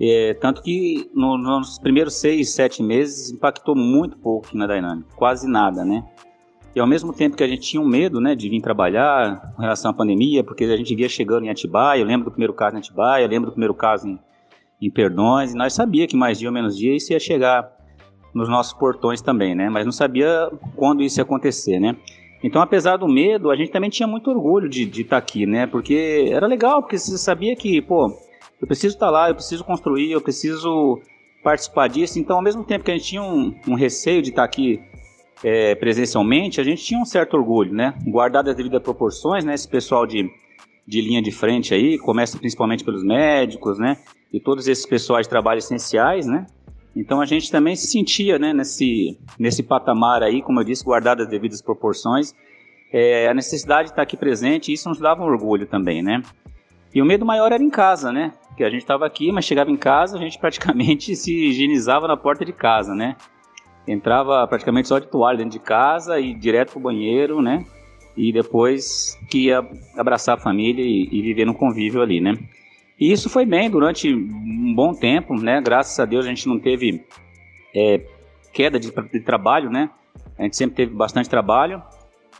É, 0.00 0.34
tanto 0.34 0.62
que 0.62 1.10
no, 1.12 1.36
nos 1.36 1.78
primeiros 1.78 2.14
seis, 2.14 2.50
sete 2.50 2.82
meses 2.82 3.32
impactou 3.32 3.74
muito 3.74 4.16
pouco 4.16 4.56
na 4.56 4.64
Dynamic, 4.66 5.08
quase 5.16 5.48
nada, 5.48 5.84
né? 5.84 6.04
E 6.72 6.78
ao 6.78 6.86
mesmo 6.86 7.12
tempo 7.12 7.36
que 7.36 7.42
a 7.42 7.48
gente 7.48 7.62
tinha 7.62 7.82
um 7.82 7.88
medo, 7.88 8.20
né, 8.20 8.36
de 8.36 8.48
vir 8.48 8.60
trabalhar 8.60 9.52
com 9.56 9.62
relação 9.62 9.90
à 9.90 9.94
pandemia, 9.94 10.44
porque 10.44 10.62
a 10.64 10.76
gente 10.76 10.94
via 10.94 11.08
chegando 11.08 11.44
em 11.44 11.50
Atibaia, 11.50 12.00
eu 12.00 12.06
lembro 12.06 12.26
do 12.26 12.30
primeiro 12.30 12.52
caso 12.52 12.76
em 12.76 12.78
Atibaia, 12.78 13.24
eu 13.24 13.28
lembro 13.28 13.50
do 13.50 13.52
primeiro 13.52 13.74
caso 13.74 14.06
em, 14.06 14.20
em 14.80 14.88
Perdões, 14.88 15.52
e 15.52 15.56
nós 15.56 15.72
sabia 15.72 16.06
que 16.06 16.16
mais 16.16 16.38
dia 16.38 16.48
ou 16.48 16.54
menos 16.54 16.76
dia 16.76 16.94
isso 16.94 17.12
ia 17.12 17.18
chegar 17.18 17.77
nos 18.34 18.48
nossos 18.48 18.72
portões 18.72 19.20
também, 19.20 19.54
né? 19.54 19.68
Mas 19.68 19.84
não 19.84 19.92
sabia 19.92 20.50
quando 20.76 21.02
isso 21.02 21.20
ia 21.20 21.24
acontecer, 21.24 21.78
né? 21.78 21.96
Então, 22.42 22.62
apesar 22.62 22.96
do 22.96 23.08
medo, 23.08 23.50
a 23.50 23.56
gente 23.56 23.72
também 23.72 23.90
tinha 23.90 24.06
muito 24.06 24.30
orgulho 24.30 24.68
de 24.68 24.84
estar 24.84 25.08
tá 25.08 25.16
aqui, 25.16 25.44
né? 25.44 25.66
Porque 25.66 26.28
era 26.30 26.46
legal, 26.46 26.82
porque 26.82 26.96
você 26.96 27.18
sabia 27.18 27.56
que, 27.56 27.82
pô, 27.82 28.16
eu 28.60 28.66
preciso 28.66 28.94
estar 28.94 29.06
tá 29.06 29.12
lá, 29.12 29.28
eu 29.28 29.34
preciso 29.34 29.64
construir, 29.64 30.12
eu 30.12 30.20
preciso 30.20 31.00
participar 31.42 31.88
disso. 31.88 32.18
Então, 32.18 32.36
ao 32.36 32.42
mesmo 32.42 32.62
tempo 32.62 32.84
que 32.84 32.90
a 32.90 32.94
gente 32.94 33.06
tinha 33.06 33.22
um, 33.22 33.54
um 33.66 33.74
receio 33.74 34.22
de 34.22 34.30
estar 34.30 34.42
tá 34.42 34.46
aqui 34.46 34.80
é, 35.42 35.74
presencialmente, 35.74 36.60
a 36.60 36.64
gente 36.64 36.84
tinha 36.84 37.00
um 37.00 37.04
certo 37.04 37.36
orgulho, 37.36 37.72
né? 37.72 37.94
Guardado 38.06 38.50
as 38.50 38.56
devidas 38.56 38.82
proporções, 38.82 39.44
né? 39.44 39.54
Esse 39.54 39.68
pessoal 39.68 40.06
de, 40.06 40.30
de 40.86 41.00
linha 41.00 41.22
de 41.22 41.32
frente 41.32 41.74
aí, 41.74 41.98
começa 41.98 42.38
principalmente 42.38 42.84
pelos 42.84 43.02
médicos, 43.02 43.78
né? 43.78 43.96
E 44.32 44.38
todos 44.38 44.68
esses 44.68 44.86
pessoais 44.86 45.26
de 45.26 45.30
trabalho 45.30 45.58
essenciais, 45.58 46.26
né? 46.26 46.46
Então 46.98 47.20
a 47.20 47.26
gente 47.26 47.50
também 47.50 47.76
se 47.76 47.86
sentia, 47.86 48.38
né? 48.38 48.52
Nesse, 48.52 49.18
nesse 49.38 49.62
patamar 49.62 50.22
aí, 50.22 50.42
como 50.42 50.60
eu 50.60 50.64
disse, 50.64 50.84
guardado 50.84 51.22
as 51.22 51.28
devidas 51.28 51.62
proporções, 51.62 52.34
é, 52.92 53.28
a 53.28 53.34
necessidade 53.34 53.88
de 53.88 53.92
estar 53.92 54.02
aqui 54.02 54.16
presente, 54.16 54.72
isso 54.72 54.88
nos 54.88 54.98
dava 54.98 55.22
um 55.22 55.26
orgulho 55.26 55.66
também, 55.66 56.02
né? 56.02 56.22
E 56.94 57.00
o 57.00 57.04
medo 57.04 57.24
maior 57.24 57.52
era 57.52 57.62
em 57.62 57.70
casa, 57.70 58.10
né? 58.10 58.32
Que 58.56 58.64
a 58.64 58.70
gente 58.70 58.82
estava 58.82 59.06
aqui, 59.06 59.30
mas 59.30 59.44
chegava 59.44 59.70
em 59.70 59.76
casa, 59.76 60.16
a 60.16 60.20
gente 60.20 60.36
praticamente 60.40 61.14
se 61.14 61.32
higienizava 61.32 62.08
na 62.08 62.16
porta 62.16 62.44
de 62.44 62.52
casa, 62.52 62.94
né? 62.94 63.16
entrava 63.92 64.46
praticamente 64.46 64.88
só 64.88 64.98
de 64.98 65.06
toalha 65.08 65.38
dentro 65.38 65.52
de 65.52 65.58
casa 65.58 66.20
e 66.20 66.34
direto 66.34 66.72
pro 66.72 66.80
banheiro, 66.80 67.40
né? 67.40 67.64
E 68.16 68.32
depois 68.32 69.16
que 69.30 69.46
ia 69.46 69.66
abraçar 69.96 70.36
a 70.36 70.40
família 70.40 70.84
e, 70.84 71.08
e 71.10 71.22
viver 71.22 71.44
no 71.44 71.54
convívio 71.54 72.02
ali, 72.02 72.20
né? 72.20 72.36
E 73.00 73.12
isso 73.12 73.30
foi 73.30 73.46
bem 73.46 73.70
durante 73.70 74.12
um 74.12 74.74
bom 74.74 74.92
tempo, 74.92 75.34
né? 75.34 75.60
Graças 75.60 75.98
a 76.00 76.04
Deus 76.04 76.26
a 76.26 76.28
gente 76.28 76.48
não 76.48 76.58
teve 76.58 77.04
é, 77.74 78.00
queda 78.52 78.78
de, 78.78 78.90
de, 78.90 79.20
trabalho, 79.20 79.70
né? 79.70 79.90
A 80.36 80.42
gente 80.42 80.56
sempre 80.56 80.76
teve 80.76 80.94
bastante 80.94 81.28
trabalho 81.30 81.80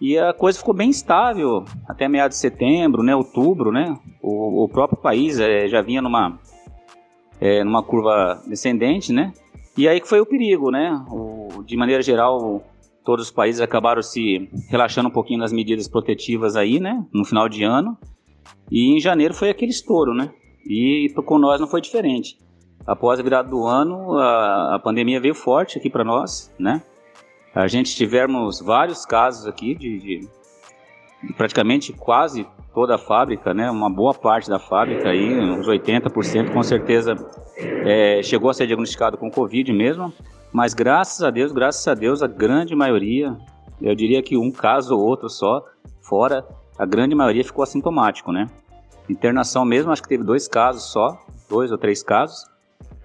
e 0.00 0.18
a 0.18 0.32
coisa 0.32 0.58
ficou 0.58 0.74
bem 0.74 0.90
estável 0.90 1.64
até 1.88 2.08
meados 2.08 2.36
de 2.36 2.40
setembro, 2.40 3.02
né? 3.02 3.14
Outubro, 3.14 3.70
né? 3.70 3.96
O, 4.20 4.64
o 4.64 4.68
próprio 4.68 4.98
país 4.98 5.38
é, 5.38 5.68
já 5.68 5.80
vinha 5.80 6.02
numa 6.02 6.38
é, 7.40 7.62
numa 7.62 7.82
curva 7.82 8.42
descendente, 8.46 9.12
né? 9.12 9.32
E 9.76 9.86
aí 9.86 10.00
que 10.00 10.08
foi 10.08 10.20
o 10.20 10.26
perigo, 10.26 10.72
né? 10.72 11.04
O, 11.08 11.62
de 11.64 11.76
maneira 11.76 12.02
geral, 12.02 12.64
todos 13.04 13.26
os 13.26 13.30
países 13.30 13.60
acabaram 13.60 14.02
se 14.02 14.50
relaxando 14.68 15.08
um 15.08 15.12
pouquinho 15.12 15.38
nas 15.38 15.52
medidas 15.52 15.86
protetivas 15.86 16.56
aí, 16.56 16.80
né? 16.80 17.04
No 17.14 17.24
final 17.24 17.48
de 17.48 17.62
ano. 17.62 17.96
E 18.70 18.96
em 18.96 18.98
janeiro 18.98 19.32
foi 19.32 19.50
aquele 19.50 19.70
estouro, 19.70 20.12
né? 20.12 20.30
E 20.68 21.10
com 21.24 21.38
nós 21.38 21.58
não 21.58 21.66
foi 21.66 21.80
diferente. 21.80 22.38
Após 22.86 23.18
a 23.18 23.22
virada 23.22 23.48
do 23.48 23.66
ano, 23.66 24.18
a, 24.18 24.74
a 24.74 24.78
pandemia 24.78 25.18
veio 25.18 25.34
forte 25.34 25.78
aqui 25.78 25.88
para 25.88 26.04
nós, 26.04 26.54
né? 26.58 26.82
A 27.54 27.66
gente 27.66 27.96
tivemos 27.96 28.60
vários 28.60 29.06
casos 29.06 29.46
aqui 29.46 29.74
de, 29.74 29.98
de, 29.98 30.28
de 31.22 31.32
praticamente 31.32 31.92
quase 31.92 32.46
toda 32.74 32.94
a 32.94 32.98
fábrica, 32.98 33.52
né, 33.52 33.68
uma 33.70 33.90
boa 33.90 34.14
parte 34.14 34.48
da 34.48 34.58
fábrica, 34.58 35.08
aí, 35.08 35.34
uns 35.34 35.66
80% 35.66 36.52
com 36.52 36.62
certeza 36.62 37.16
é, 37.56 38.22
chegou 38.22 38.50
a 38.50 38.54
ser 38.54 38.66
diagnosticado 38.66 39.16
com 39.16 39.28
Covid 39.28 39.72
mesmo, 39.72 40.12
mas 40.52 40.74
graças 40.74 41.22
a 41.22 41.30
Deus, 41.30 41.50
graças 41.50 41.88
a 41.88 41.94
Deus, 41.94 42.22
a 42.22 42.28
grande 42.28 42.76
maioria, 42.76 43.36
eu 43.82 43.94
diria 43.96 44.22
que 44.22 44.36
um 44.36 44.52
caso 44.52 44.96
ou 44.96 45.04
outro 45.04 45.28
só, 45.28 45.64
fora, 46.00 46.46
a 46.78 46.86
grande 46.86 47.14
maioria 47.14 47.42
ficou 47.42 47.64
assintomático, 47.64 48.30
né? 48.30 48.48
Internação 49.08 49.64
mesmo, 49.64 49.90
acho 49.90 50.02
que 50.02 50.08
teve 50.08 50.24
dois 50.24 50.46
casos 50.46 50.90
só, 50.92 51.18
dois 51.48 51.72
ou 51.72 51.78
três 51.78 52.02
casos, 52.02 52.44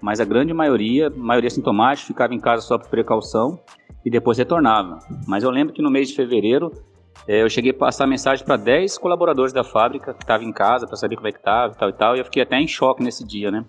mas 0.00 0.20
a 0.20 0.24
grande 0.24 0.52
maioria, 0.52 1.10
maioria 1.10 1.48
sintomática, 1.48 2.06
ficava 2.06 2.34
em 2.34 2.40
casa 2.40 2.62
só 2.62 2.78
por 2.78 2.88
precaução 2.88 3.58
e 4.04 4.10
depois 4.10 4.36
retornava. 4.36 4.98
Mas 5.26 5.42
eu 5.42 5.50
lembro 5.50 5.72
que 5.72 5.80
no 5.80 5.90
mês 5.90 6.08
de 6.08 6.14
fevereiro 6.14 6.70
é, 7.26 7.42
eu 7.42 7.48
cheguei 7.48 7.70
a 7.70 7.74
passar 7.74 8.06
mensagem 8.06 8.44
para 8.44 8.56
10 8.56 8.98
colaboradores 8.98 9.52
da 9.52 9.64
fábrica 9.64 10.12
que 10.12 10.22
estavam 10.22 10.46
em 10.46 10.52
casa 10.52 10.86
para 10.86 10.96
saber 10.96 11.16
como 11.16 11.28
é 11.28 11.32
que 11.32 11.38
estava 11.38 11.72
e 11.72 11.76
tal 11.76 11.88
e 11.88 11.92
tal, 11.92 12.16
e 12.16 12.18
eu 12.18 12.24
fiquei 12.24 12.42
até 12.42 12.60
em 12.60 12.68
choque 12.68 13.02
nesse 13.02 13.24
dia, 13.24 13.50
né? 13.50 13.64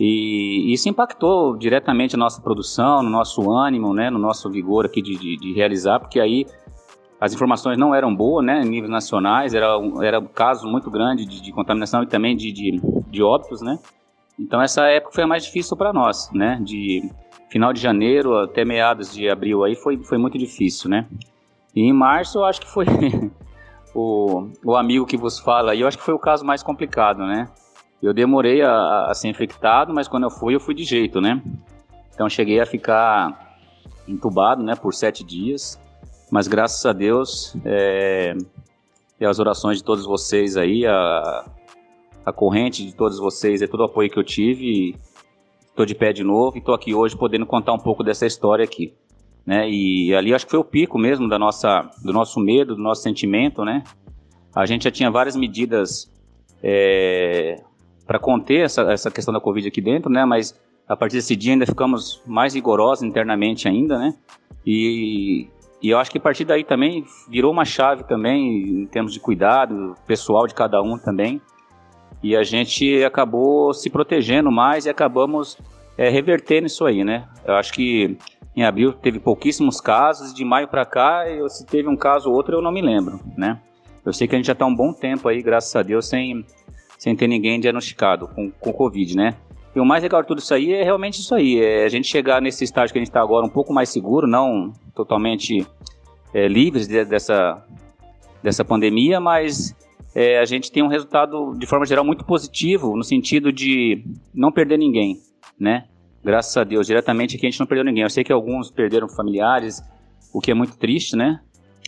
E 0.00 0.72
isso 0.72 0.88
impactou 0.88 1.56
diretamente 1.56 2.16
a 2.16 2.18
nossa 2.18 2.40
produção, 2.40 3.02
no 3.02 3.10
nosso 3.10 3.50
ânimo, 3.52 3.92
né, 3.94 4.10
no 4.10 4.18
nosso 4.18 4.50
vigor 4.50 4.86
aqui 4.86 5.02
de, 5.02 5.16
de, 5.16 5.36
de 5.36 5.52
realizar, 5.52 6.00
porque 6.00 6.18
aí 6.18 6.46
as 7.22 7.32
informações 7.32 7.78
não 7.78 7.94
eram 7.94 8.12
boas, 8.12 8.44
né, 8.44 8.62
em 8.62 8.68
níveis 8.68 8.90
nacionais, 8.90 9.54
era, 9.54 9.78
era 10.02 10.18
um 10.18 10.26
caso 10.26 10.66
muito 10.66 10.90
grande 10.90 11.24
de, 11.24 11.40
de 11.40 11.52
contaminação 11.52 12.02
e 12.02 12.06
também 12.08 12.36
de, 12.36 12.50
de, 12.50 12.80
de, 13.08 13.22
óbitos, 13.22 13.62
né. 13.62 13.78
Então 14.36 14.60
essa 14.60 14.88
época 14.88 15.14
foi 15.14 15.22
a 15.22 15.26
mais 15.28 15.44
difícil 15.44 15.76
para 15.76 15.92
nós, 15.92 16.28
né, 16.32 16.58
de 16.60 17.08
final 17.48 17.72
de 17.72 17.80
janeiro 17.80 18.36
até 18.36 18.64
meados 18.64 19.14
de 19.14 19.28
abril 19.28 19.62
aí 19.62 19.76
foi, 19.76 20.02
foi 20.02 20.18
muito 20.18 20.36
difícil, 20.36 20.90
né. 20.90 21.06
E 21.76 21.82
em 21.82 21.92
março 21.92 22.40
eu 22.40 22.44
acho 22.44 22.60
que 22.60 22.66
foi 22.66 22.86
o, 23.94 24.48
o 24.64 24.74
amigo 24.74 25.06
que 25.06 25.16
vos 25.16 25.38
fala, 25.38 25.76
e 25.76 25.82
eu 25.82 25.86
acho 25.86 25.98
que 25.98 26.04
foi 26.04 26.14
o 26.14 26.18
caso 26.18 26.44
mais 26.44 26.60
complicado, 26.60 27.18
né? 27.18 27.48
Eu 28.02 28.12
demorei 28.12 28.62
a, 28.62 29.06
a, 29.10 29.14
ser 29.14 29.28
infectado, 29.28 29.94
mas 29.94 30.08
quando 30.08 30.24
eu 30.24 30.30
fui, 30.30 30.56
eu 30.56 30.60
fui 30.60 30.74
de 30.74 30.82
jeito, 30.82 31.20
né? 31.20 31.40
Então 32.12 32.28
cheguei 32.28 32.60
a 32.60 32.66
ficar 32.66 33.56
entubado, 34.08 34.60
né, 34.60 34.74
por 34.74 34.92
sete 34.92 35.22
dias, 35.22 35.78
mas 36.32 36.48
graças 36.48 36.84
a 36.84 36.92
Deus 36.92 37.54
é, 37.64 38.34
e 39.20 39.24
as 39.24 39.38
orações 39.38 39.78
de 39.78 39.84
todos 39.84 40.04
vocês 40.04 40.56
aí, 40.56 40.84
a, 40.84 41.44
a 42.26 42.32
corrente 42.32 42.84
de 42.84 42.92
todos 42.92 43.18
vocês, 43.18 43.62
é 43.62 43.68
todo 43.68 43.80
o 43.80 43.84
apoio 43.84 44.10
que 44.10 44.18
eu 44.18 44.24
tive, 44.24 44.96
estou 45.68 45.86
de 45.86 45.94
pé 45.94 46.12
de 46.12 46.24
novo 46.24 46.56
e 46.56 46.58
estou 46.58 46.74
aqui 46.74 46.92
hoje 46.92 47.16
podendo 47.16 47.46
contar 47.46 47.72
um 47.72 47.78
pouco 47.78 48.02
dessa 48.02 48.26
história 48.26 48.64
aqui 48.64 48.92
né? 49.46 49.68
E 49.68 50.14
ali 50.14 50.34
acho 50.34 50.44
que 50.44 50.50
foi 50.50 50.60
o 50.60 50.64
pico 50.64 50.98
mesmo 50.98 51.28
da 51.28 51.38
nossa, 51.38 51.90
do 52.02 52.12
nosso 52.12 52.40
medo, 52.40 52.74
do 52.76 52.82
nosso 52.82 53.02
sentimento, 53.02 53.64
né? 53.64 53.82
A 54.54 54.66
gente 54.66 54.84
já 54.84 54.90
tinha 54.90 55.10
várias 55.10 55.36
medidas 55.36 56.10
é, 56.62 57.56
para 58.06 58.18
conter 58.18 58.64
essa, 58.64 58.82
essa 58.92 59.10
questão 59.10 59.32
da 59.34 59.40
Covid 59.40 59.66
aqui 59.66 59.80
dentro, 59.80 60.10
né? 60.10 60.24
Mas 60.24 60.58
a 60.88 60.96
partir 60.96 61.16
desse 61.16 61.34
dia 61.34 61.52
ainda 61.52 61.66
ficamos 61.66 62.22
mais 62.26 62.54
rigorosos 62.54 63.02
internamente 63.02 63.66
ainda, 63.66 63.98
né? 63.98 64.14
E, 64.64 65.48
e 65.82 65.90
eu 65.90 65.98
acho 65.98 66.10
que 66.10 66.18
a 66.18 66.20
partir 66.20 66.44
daí 66.44 66.62
também 66.62 67.04
virou 67.28 67.50
uma 67.50 67.64
chave 67.64 68.04
também 68.04 68.82
em 68.82 68.86
termos 68.86 69.12
de 69.12 69.18
cuidado 69.18 69.96
pessoal 70.06 70.46
de 70.46 70.54
cada 70.54 70.80
um 70.80 70.96
também. 70.96 71.40
E 72.22 72.36
a 72.36 72.44
gente 72.44 73.02
acabou 73.02 73.74
se 73.74 73.90
protegendo 73.90 74.50
mais 74.52 74.86
e 74.86 74.90
acabamos 74.90 75.58
é, 75.98 76.08
revertendo 76.08 76.68
isso 76.68 76.84
aí, 76.86 77.02
né? 77.02 77.26
Eu 77.44 77.54
acho 77.54 77.72
que 77.72 78.16
em 78.54 78.62
abril 78.62 78.92
teve 78.92 79.18
pouquíssimos 79.18 79.80
casos, 79.80 80.32
de 80.32 80.44
maio 80.44 80.68
para 80.68 80.86
cá, 80.86 81.28
eu, 81.28 81.48
se 81.48 81.66
teve 81.66 81.88
um 81.88 81.96
caso 81.96 82.30
ou 82.30 82.36
outro, 82.36 82.56
eu 82.56 82.62
não 82.62 82.70
me 82.70 82.80
lembro, 82.80 83.18
né? 83.36 83.60
Eu 84.04 84.12
sei 84.12 84.28
que 84.28 84.36
a 84.36 84.38
gente 84.38 84.46
já 84.46 84.52
está 84.52 84.66
um 84.66 84.74
bom 84.74 84.92
tempo 84.92 85.28
aí, 85.28 85.42
graças 85.42 85.74
a 85.74 85.82
Deus, 85.82 86.08
sem, 86.08 86.44
sem 86.96 87.16
ter 87.16 87.26
ninguém 87.26 87.58
diagnosticado 87.58 88.28
com, 88.28 88.52
com 88.52 88.72
Covid, 88.72 89.16
né? 89.16 89.34
E 89.74 89.80
o 89.80 89.84
mais 89.84 90.02
legal 90.02 90.20
de 90.20 90.28
tudo 90.28 90.38
isso 90.38 90.52
aí 90.52 90.72
é 90.72 90.82
realmente 90.82 91.20
isso 91.20 91.34
aí, 91.34 91.58
é 91.58 91.84
a 91.84 91.88
gente 91.88 92.06
chegar 92.06 92.42
nesse 92.42 92.62
estágio 92.62 92.92
que 92.92 92.98
a 92.98 93.00
gente 93.00 93.08
está 93.08 93.22
agora 93.22 93.46
um 93.46 93.50
pouco 93.50 93.72
mais 93.72 93.88
seguro, 93.88 94.26
não 94.26 94.72
totalmente 94.94 95.66
é, 96.34 96.46
livres 96.46 96.86
de, 96.86 97.04
dessa, 97.04 97.64
dessa 98.42 98.64
pandemia, 98.64 99.18
mas 99.18 99.74
é, 100.14 100.38
a 100.38 100.44
gente 100.44 100.70
tem 100.70 100.82
um 100.82 100.88
resultado, 100.88 101.54
de 101.58 101.66
forma 101.66 101.86
geral, 101.86 102.04
muito 102.04 102.24
positivo, 102.24 102.94
no 102.94 103.02
sentido 103.02 103.50
de 103.50 104.04
não 104.34 104.52
perder 104.52 104.78
ninguém, 104.78 105.16
né? 105.58 105.84
Graças 106.22 106.56
a 106.56 106.64
Deus, 106.64 106.86
diretamente 106.86 107.36
aqui 107.36 107.46
a 107.46 107.50
gente 107.50 107.58
não 107.58 107.66
perdeu 107.66 107.84
ninguém. 107.84 108.02
Eu 108.02 108.10
sei 108.10 108.22
que 108.22 108.32
alguns 108.32 108.70
perderam 108.70 109.08
familiares, 109.08 109.82
o 110.32 110.40
que 110.40 110.50
é 110.50 110.54
muito 110.54 110.76
triste, 110.76 111.16
né? 111.16 111.40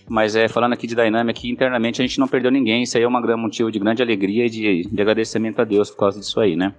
Mas 0.08 0.34
é, 0.34 0.48
falando 0.48 0.72
aqui 0.72 0.86
de 0.86 0.94
Dynamic, 0.94 1.48
internamente 1.48 2.02
a 2.02 2.06
gente 2.06 2.18
não 2.18 2.26
perdeu 2.26 2.50
ninguém. 2.50 2.82
Isso 2.82 2.96
aí 2.96 3.04
é 3.04 3.08
um 3.08 3.38
motivo 3.38 3.70
de 3.70 3.78
grande 3.78 4.02
alegria 4.02 4.46
e 4.46 4.50
de, 4.50 4.82
de 4.90 5.02
agradecimento 5.02 5.60
a 5.60 5.64
Deus 5.64 5.90
por 5.90 5.98
causa 5.98 6.18
disso 6.18 6.40
aí, 6.40 6.56
né? 6.56 6.74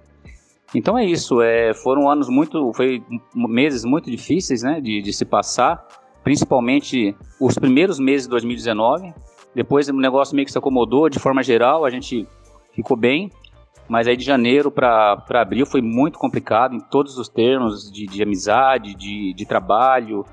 Então 0.76 0.98
é 0.98 1.04
isso. 1.06 1.40
É, 1.40 1.72
foram 1.72 2.10
anos 2.10 2.28
muito, 2.28 2.70
foi 2.74 3.02
meses 3.34 3.82
muito 3.82 4.10
difíceis, 4.10 4.62
né? 4.62 4.78
De, 4.78 5.00
de 5.00 5.12
se 5.12 5.24
passar, 5.24 5.82
principalmente 6.22 7.16
os 7.40 7.54
primeiros 7.58 7.98
meses 7.98 8.26
de 8.26 8.30
2019. 8.30 9.14
Depois 9.54 9.88
o 9.88 9.94
negócio 9.94 10.36
meio 10.36 10.44
que 10.44 10.52
se 10.52 10.58
acomodou 10.58 11.08
de 11.08 11.18
forma 11.18 11.42
geral, 11.42 11.86
a 11.86 11.90
gente 11.90 12.28
ficou 12.72 12.94
bem. 12.94 13.30
Mas 13.88 14.06
aí 14.06 14.16
de 14.16 14.24
janeiro 14.24 14.70
para 14.70 15.24
abril 15.30 15.64
foi 15.64 15.80
muito 15.80 16.18
complicado 16.18 16.74
em 16.74 16.80
todos 16.80 17.16
os 17.16 17.28
termos 17.28 17.90
de, 17.90 18.04
de 18.04 18.22
amizade, 18.22 18.94
de, 18.94 19.32
de 19.32 19.46
trabalho, 19.46 20.26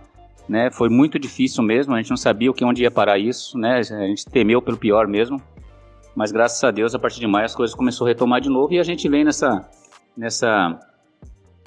né? 0.50 0.70
Foi 0.72 0.90
muito 0.90 1.18
difícil 1.18 1.64
mesmo, 1.64 1.94
a 1.94 1.98
gente 1.98 2.10
não 2.10 2.18
sabia 2.18 2.52
o 2.52 2.54
que 2.54 2.66
onde 2.66 2.82
ia 2.82 2.92
parar 2.92 3.18
isso, 3.18 3.58
né? 3.58 3.78
A 3.78 4.08
gente 4.08 4.26
temeu 4.26 4.62
pelo 4.62 4.76
pior 4.76 5.08
mesmo. 5.08 5.42
Mas 6.14 6.32
graças 6.34 6.62
a 6.64 6.72
Deus, 6.72 6.94
a 6.94 7.00
partir 7.00 7.22
de 7.22 7.28
maio 7.28 7.46
as 7.46 7.56
coisas 7.56 7.74
começaram 7.74 8.08
a 8.08 8.10
retomar 8.10 8.42
de 8.42 8.50
novo 8.50 8.74
e 8.74 8.80
a 8.80 8.84
gente 8.84 9.08
vem 9.08 9.24
nessa 9.24 9.66
nessa 10.16 10.80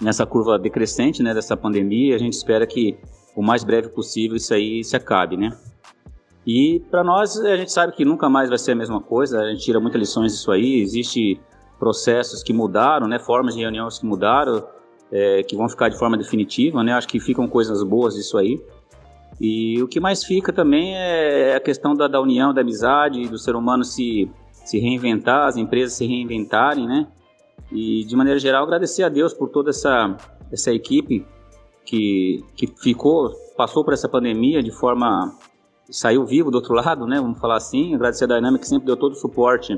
nessa 0.00 0.26
curva 0.26 0.58
decrescente, 0.58 1.22
né, 1.22 1.32
dessa 1.32 1.56
pandemia, 1.56 2.14
a 2.14 2.18
gente 2.18 2.34
espera 2.34 2.66
que 2.66 2.98
o 3.34 3.42
mais 3.42 3.64
breve 3.64 3.88
possível 3.88 4.36
isso 4.36 4.52
aí 4.52 4.84
se 4.84 4.94
acabe, 4.94 5.36
né? 5.36 5.56
E 6.46 6.80
para 6.90 7.02
nós, 7.02 7.38
a 7.40 7.56
gente 7.56 7.72
sabe 7.72 7.92
que 7.92 8.04
nunca 8.04 8.28
mais 8.28 8.48
vai 8.48 8.58
ser 8.58 8.72
a 8.72 8.74
mesma 8.76 9.00
coisa, 9.00 9.40
a 9.40 9.50
gente 9.50 9.64
tira 9.64 9.80
muitas 9.80 9.98
lições 9.98 10.32
disso 10.32 10.52
aí, 10.52 10.80
existe 10.80 11.40
processos 11.78 12.42
que 12.42 12.52
mudaram, 12.52 13.08
né, 13.08 13.18
formas 13.18 13.54
de 13.54 13.60
reuniões 13.60 13.98
que 13.98 14.06
mudaram, 14.06 14.64
é, 15.10 15.42
que 15.42 15.56
vão 15.56 15.68
ficar 15.68 15.88
de 15.88 15.98
forma 15.98 16.16
definitiva, 16.16 16.82
né? 16.82 16.92
Acho 16.92 17.08
que 17.08 17.20
ficam 17.20 17.48
coisas 17.48 17.82
boas 17.82 18.14
disso 18.14 18.38
aí. 18.38 18.60
E 19.40 19.80
o 19.82 19.88
que 19.88 20.00
mais 20.00 20.24
fica 20.24 20.52
também 20.52 20.96
é 20.96 21.54
a 21.54 21.60
questão 21.60 21.94
da, 21.94 22.08
da 22.08 22.20
união, 22.20 22.54
da 22.54 22.62
amizade, 22.62 23.28
do 23.28 23.38
ser 23.38 23.54
humano 23.54 23.84
se, 23.84 24.30
se 24.52 24.78
reinventar, 24.78 25.46
as 25.46 25.56
empresas 25.56 25.94
se 25.94 26.06
reinventarem, 26.06 26.86
né? 26.86 27.06
E 27.70 28.04
de 28.04 28.16
maneira 28.16 28.38
geral 28.38 28.64
agradecer 28.64 29.02
a 29.02 29.08
Deus 29.08 29.34
por 29.34 29.48
toda 29.48 29.70
essa, 29.70 30.16
essa 30.52 30.72
equipe 30.72 31.26
que, 31.84 32.44
que 32.54 32.66
ficou, 32.66 33.32
passou 33.56 33.84
por 33.84 33.92
essa 33.92 34.08
pandemia 34.08 34.62
de 34.62 34.70
forma 34.70 35.32
saiu 35.90 36.24
vivo 36.24 36.50
do 36.50 36.56
outro 36.56 36.74
lado, 36.74 37.06
né? 37.06 37.20
Vamos 37.20 37.38
falar 37.38 37.56
assim. 37.56 37.94
Agradecer 37.94 38.24
a 38.24 38.28
Dynamic 38.28 38.60
que 38.60 38.68
sempre 38.68 38.86
deu 38.86 38.96
todo 38.96 39.12
o 39.12 39.16
suporte 39.16 39.76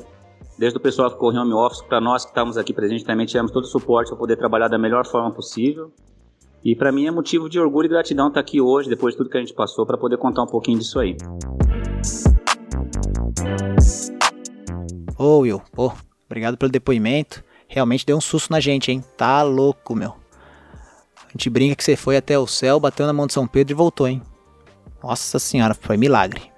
Desde 0.58 0.76
o 0.76 0.80
pessoal 0.80 1.08
que 1.08 1.16
correu 1.16 1.42
home 1.42 1.52
office 1.52 1.82
para 1.82 2.00
nós 2.00 2.24
que 2.24 2.30
estamos 2.30 2.56
aqui 2.56 2.72
presentes 2.72 3.04
também 3.04 3.24
tivemos 3.26 3.52
todo 3.52 3.62
o 3.62 3.68
suporte 3.68 4.08
para 4.08 4.18
poder 4.18 4.36
trabalhar 4.36 4.66
da 4.66 4.76
melhor 4.76 5.06
forma 5.06 5.30
possível. 5.30 5.92
E 6.64 6.74
para 6.74 6.90
mim 6.90 7.06
é 7.06 7.12
motivo 7.12 7.48
de 7.48 7.60
orgulho 7.60 7.86
e 7.86 7.88
gratidão 7.88 8.26
estar 8.26 8.40
aqui 8.40 8.60
hoje, 8.60 8.88
depois 8.88 9.14
de 9.14 9.18
tudo 9.18 9.30
que 9.30 9.36
a 9.36 9.40
gente 9.40 9.54
passou, 9.54 9.86
para 9.86 9.96
poder 9.96 10.16
contar 10.16 10.42
um 10.42 10.46
pouquinho 10.46 10.80
disso 10.80 10.98
aí. 10.98 11.16
Ô 15.16 15.38
Will, 15.38 15.62
pô, 15.72 15.92
obrigado 16.26 16.56
pelo 16.56 16.72
depoimento. 16.72 17.44
Realmente 17.68 18.06
deu 18.06 18.16
um 18.16 18.20
susto 18.20 18.50
na 18.50 18.60
gente, 18.60 18.90
hein? 18.90 19.04
Tá 19.16 19.42
louco, 19.42 19.94
meu. 19.94 20.16
A 21.26 21.32
gente 21.32 21.50
brinca 21.50 21.76
que 21.76 21.84
você 21.84 21.94
foi 21.94 22.16
até 22.16 22.38
o 22.38 22.46
céu, 22.46 22.80
bateu 22.80 23.06
na 23.06 23.12
mão 23.12 23.26
de 23.26 23.34
São 23.34 23.46
Pedro 23.46 23.74
e 23.74 23.76
voltou, 23.76 24.08
hein? 24.08 24.22
Nossa 25.02 25.38
senhora, 25.38 25.74
foi 25.74 25.96
milagre. 25.96 26.50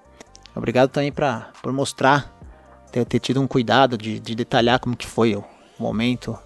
Obrigado 0.55 0.91
também 0.91 1.11
pra, 1.11 1.51
por 1.61 1.73
mostrar 1.73 2.33
ter, 2.91 3.05
ter 3.05 3.19
tido 3.19 3.41
um 3.41 3.47
cuidado 3.47 3.99
de, 3.99 4.21
de, 4.21 4.35
detalhar 4.35 4.79
como 4.79 4.97
que 4.97 5.07
foi 5.07 5.35
o 5.35 5.45
momento 5.79 6.39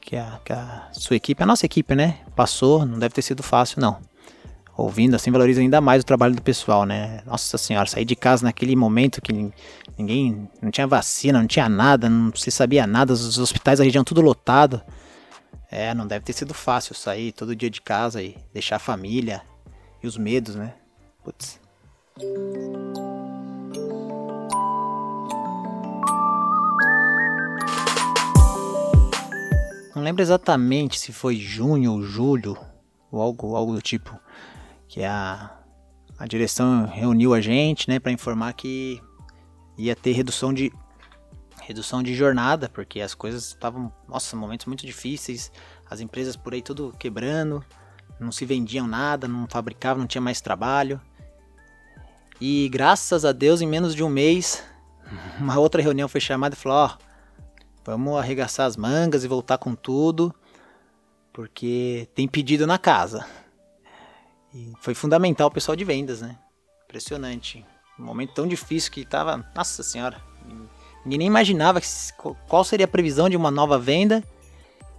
que 0.00 0.16
a, 0.16 0.40
que 0.44 0.52
a, 0.52 0.88
sua 0.92 1.16
equipe, 1.16 1.42
a 1.42 1.46
nossa 1.46 1.66
equipe, 1.66 1.94
né, 1.94 2.20
passou. 2.34 2.86
Não 2.86 2.98
deve 2.98 3.14
ter 3.14 3.22
sido 3.22 3.42
fácil, 3.42 3.80
não. 3.80 3.98
Ouvindo 4.80 5.14
assim, 5.14 5.30
valoriza 5.30 5.60
ainda 5.60 5.78
mais 5.78 6.02
o 6.02 6.06
trabalho 6.06 6.34
do 6.34 6.40
pessoal, 6.40 6.86
né? 6.86 7.22
Nossa 7.26 7.58
senhora, 7.58 7.86
sair 7.86 8.06
de 8.06 8.16
casa 8.16 8.44
naquele 8.44 8.74
momento 8.74 9.20
que 9.20 9.52
ninguém, 9.98 10.48
não 10.62 10.70
tinha 10.70 10.86
vacina, 10.86 11.38
não 11.38 11.46
tinha 11.46 11.68
nada, 11.68 12.08
não 12.08 12.34
se 12.34 12.50
sabia 12.50 12.86
nada, 12.86 13.12
os 13.12 13.36
hospitais 13.36 13.78
da 13.78 13.84
região 13.84 14.02
tudo 14.02 14.22
lotado. 14.22 14.80
É, 15.70 15.92
não 15.92 16.06
deve 16.06 16.24
ter 16.24 16.32
sido 16.32 16.54
fácil 16.54 16.94
sair 16.94 17.30
todo 17.30 17.54
dia 17.54 17.68
de 17.68 17.82
casa 17.82 18.22
e 18.22 18.38
deixar 18.54 18.76
a 18.76 18.78
família 18.78 19.42
e 20.02 20.06
os 20.06 20.16
medos, 20.16 20.56
né? 20.56 20.72
Putz. 21.22 21.60
Não 29.94 30.02
lembro 30.02 30.22
exatamente 30.22 30.98
se 30.98 31.12
foi 31.12 31.36
junho 31.36 31.92
ou 31.92 32.02
julho, 32.02 32.56
ou 33.12 33.20
algo, 33.20 33.54
algo 33.54 33.74
do 33.74 33.82
tipo, 33.82 34.18
que 34.90 35.04
a, 35.04 35.56
a 36.18 36.26
direção 36.26 36.84
reuniu 36.84 37.32
a 37.32 37.40
gente, 37.40 37.88
né, 37.88 38.00
para 38.00 38.10
informar 38.10 38.52
que 38.54 39.00
ia 39.78 39.94
ter 39.94 40.12
redução 40.12 40.52
de 40.52 40.72
redução 41.62 42.02
de 42.02 42.14
jornada, 42.14 42.68
porque 42.68 43.00
as 43.00 43.14
coisas 43.14 43.48
estavam, 43.48 43.92
nossa, 44.08 44.34
momentos 44.34 44.66
muito 44.66 44.84
difíceis, 44.84 45.52
as 45.88 46.00
empresas 46.00 46.36
por 46.36 46.52
aí 46.52 46.60
tudo 46.60 46.92
quebrando, 46.98 47.64
não 48.18 48.32
se 48.32 48.44
vendiam 48.44 48.88
nada, 48.88 49.28
não 49.28 49.46
fabricavam, 49.48 50.00
não 50.00 50.08
tinha 50.08 50.20
mais 50.20 50.40
trabalho. 50.40 51.00
E 52.40 52.68
graças 52.70 53.24
a 53.24 53.30
Deus, 53.30 53.60
em 53.60 53.68
menos 53.68 53.94
de 53.94 54.02
um 54.02 54.08
mês, 54.08 54.64
uma 55.38 55.56
outra 55.58 55.80
reunião 55.80 56.08
foi 56.08 56.20
chamada 56.20 56.56
e 56.56 56.58
falou: 56.58 56.78
Ó, 56.78 57.10
Vamos 57.84 58.18
arregaçar 58.18 58.66
as 58.66 58.76
mangas 58.76 59.24
e 59.24 59.28
voltar 59.28 59.56
com 59.56 59.74
tudo, 59.74 60.34
porque 61.32 62.06
tem 62.14 62.28
pedido 62.28 62.66
na 62.66 62.76
casa. 62.76 63.26
E 64.52 64.72
foi 64.80 64.94
fundamental 64.94 65.48
o 65.48 65.50
pessoal 65.50 65.76
de 65.76 65.84
vendas, 65.84 66.20
né? 66.20 66.36
Impressionante. 66.84 67.64
Um 67.98 68.04
momento 68.04 68.34
tão 68.34 68.46
difícil 68.46 68.90
que 68.90 69.04
tava. 69.04 69.44
Nossa 69.54 69.82
senhora. 69.82 70.20
Ninguém 71.04 71.18
nem 71.18 71.26
imaginava 71.28 71.80
qual 72.48 72.64
seria 72.64 72.84
a 72.84 72.88
previsão 72.88 73.28
de 73.28 73.36
uma 73.36 73.50
nova 73.50 73.78
venda. 73.78 74.24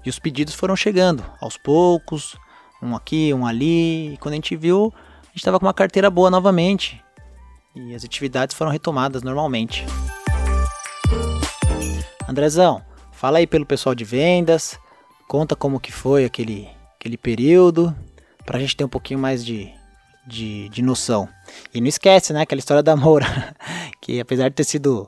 E 0.05 0.09
os 0.09 0.17
pedidos 0.17 0.55
foram 0.55 0.75
chegando 0.75 1.23
aos 1.39 1.57
poucos, 1.57 2.35
um 2.81 2.95
aqui, 2.95 3.33
um 3.33 3.45
ali. 3.45 4.13
E 4.13 4.17
quando 4.17 4.33
a 4.33 4.37
gente 4.37 4.55
viu, 4.55 4.91
a 4.95 5.25
gente 5.27 5.37
estava 5.37 5.59
com 5.59 5.65
uma 5.65 5.73
carteira 5.73 6.09
boa 6.09 6.31
novamente. 6.31 7.03
E 7.75 7.93
as 7.93 8.03
atividades 8.03 8.55
foram 8.55 8.71
retomadas 8.71 9.21
normalmente. 9.21 9.85
Andrezão, 12.27 12.81
fala 13.11 13.39
aí 13.39 13.47
pelo 13.47 13.65
pessoal 13.65 13.93
de 13.93 14.03
vendas, 14.05 14.79
conta 15.27 15.55
como 15.55 15.79
que 15.79 15.91
foi 15.91 16.23
aquele, 16.25 16.69
aquele 16.95 17.17
período, 17.17 17.95
pra 18.45 18.59
gente 18.59 18.75
ter 18.75 18.83
um 18.83 18.89
pouquinho 18.89 19.19
mais 19.19 19.43
de, 19.45 19.71
de, 20.25 20.69
de 20.69 20.81
noção. 20.81 21.27
E 21.73 21.81
não 21.81 21.87
esquece, 21.87 22.33
né, 22.33 22.41
aquela 22.41 22.59
história 22.59 22.83
da 22.83 22.95
Moura, 22.95 23.55
que 24.01 24.19
apesar 24.19 24.49
de 24.49 24.55
ter 24.55 24.63
sido 24.63 25.07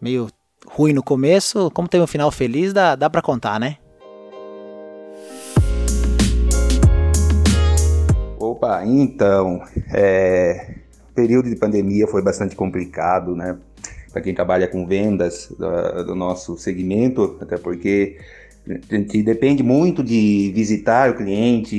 meio 0.00 0.28
ruim 0.66 0.92
no 0.92 1.02
começo, 1.02 1.70
como 1.72 1.88
teve 1.88 2.04
um 2.04 2.08
final 2.08 2.30
feliz, 2.30 2.72
dá, 2.72 2.96
dá 2.96 3.08
pra 3.08 3.22
contar, 3.22 3.58
né? 3.60 3.76
Opa, 8.38 8.84
então, 8.84 9.62
é, 9.92 10.76
período 11.14 11.48
de 11.48 11.56
pandemia 11.56 12.06
foi 12.06 12.22
bastante 12.22 12.54
complicado, 12.54 13.34
né? 13.34 13.58
para 14.16 14.22
quem 14.22 14.32
trabalha 14.32 14.66
com 14.66 14.86
vendas 14.86 15.52
do, 15.58 16.04
do 16.04 16.14
nosso 16.14 16.56
segmento, 16.56 17.36
até 17.38 17.58
porque 17.58 18.16
a 18.68 18.94
gente 18.96 19.22
depende 19.22 19.62
muito 19.62 20.02
de 20.02 20.50
visitar 20.54 21.10
o 21.10 21.16
cliente, 21.16 21.76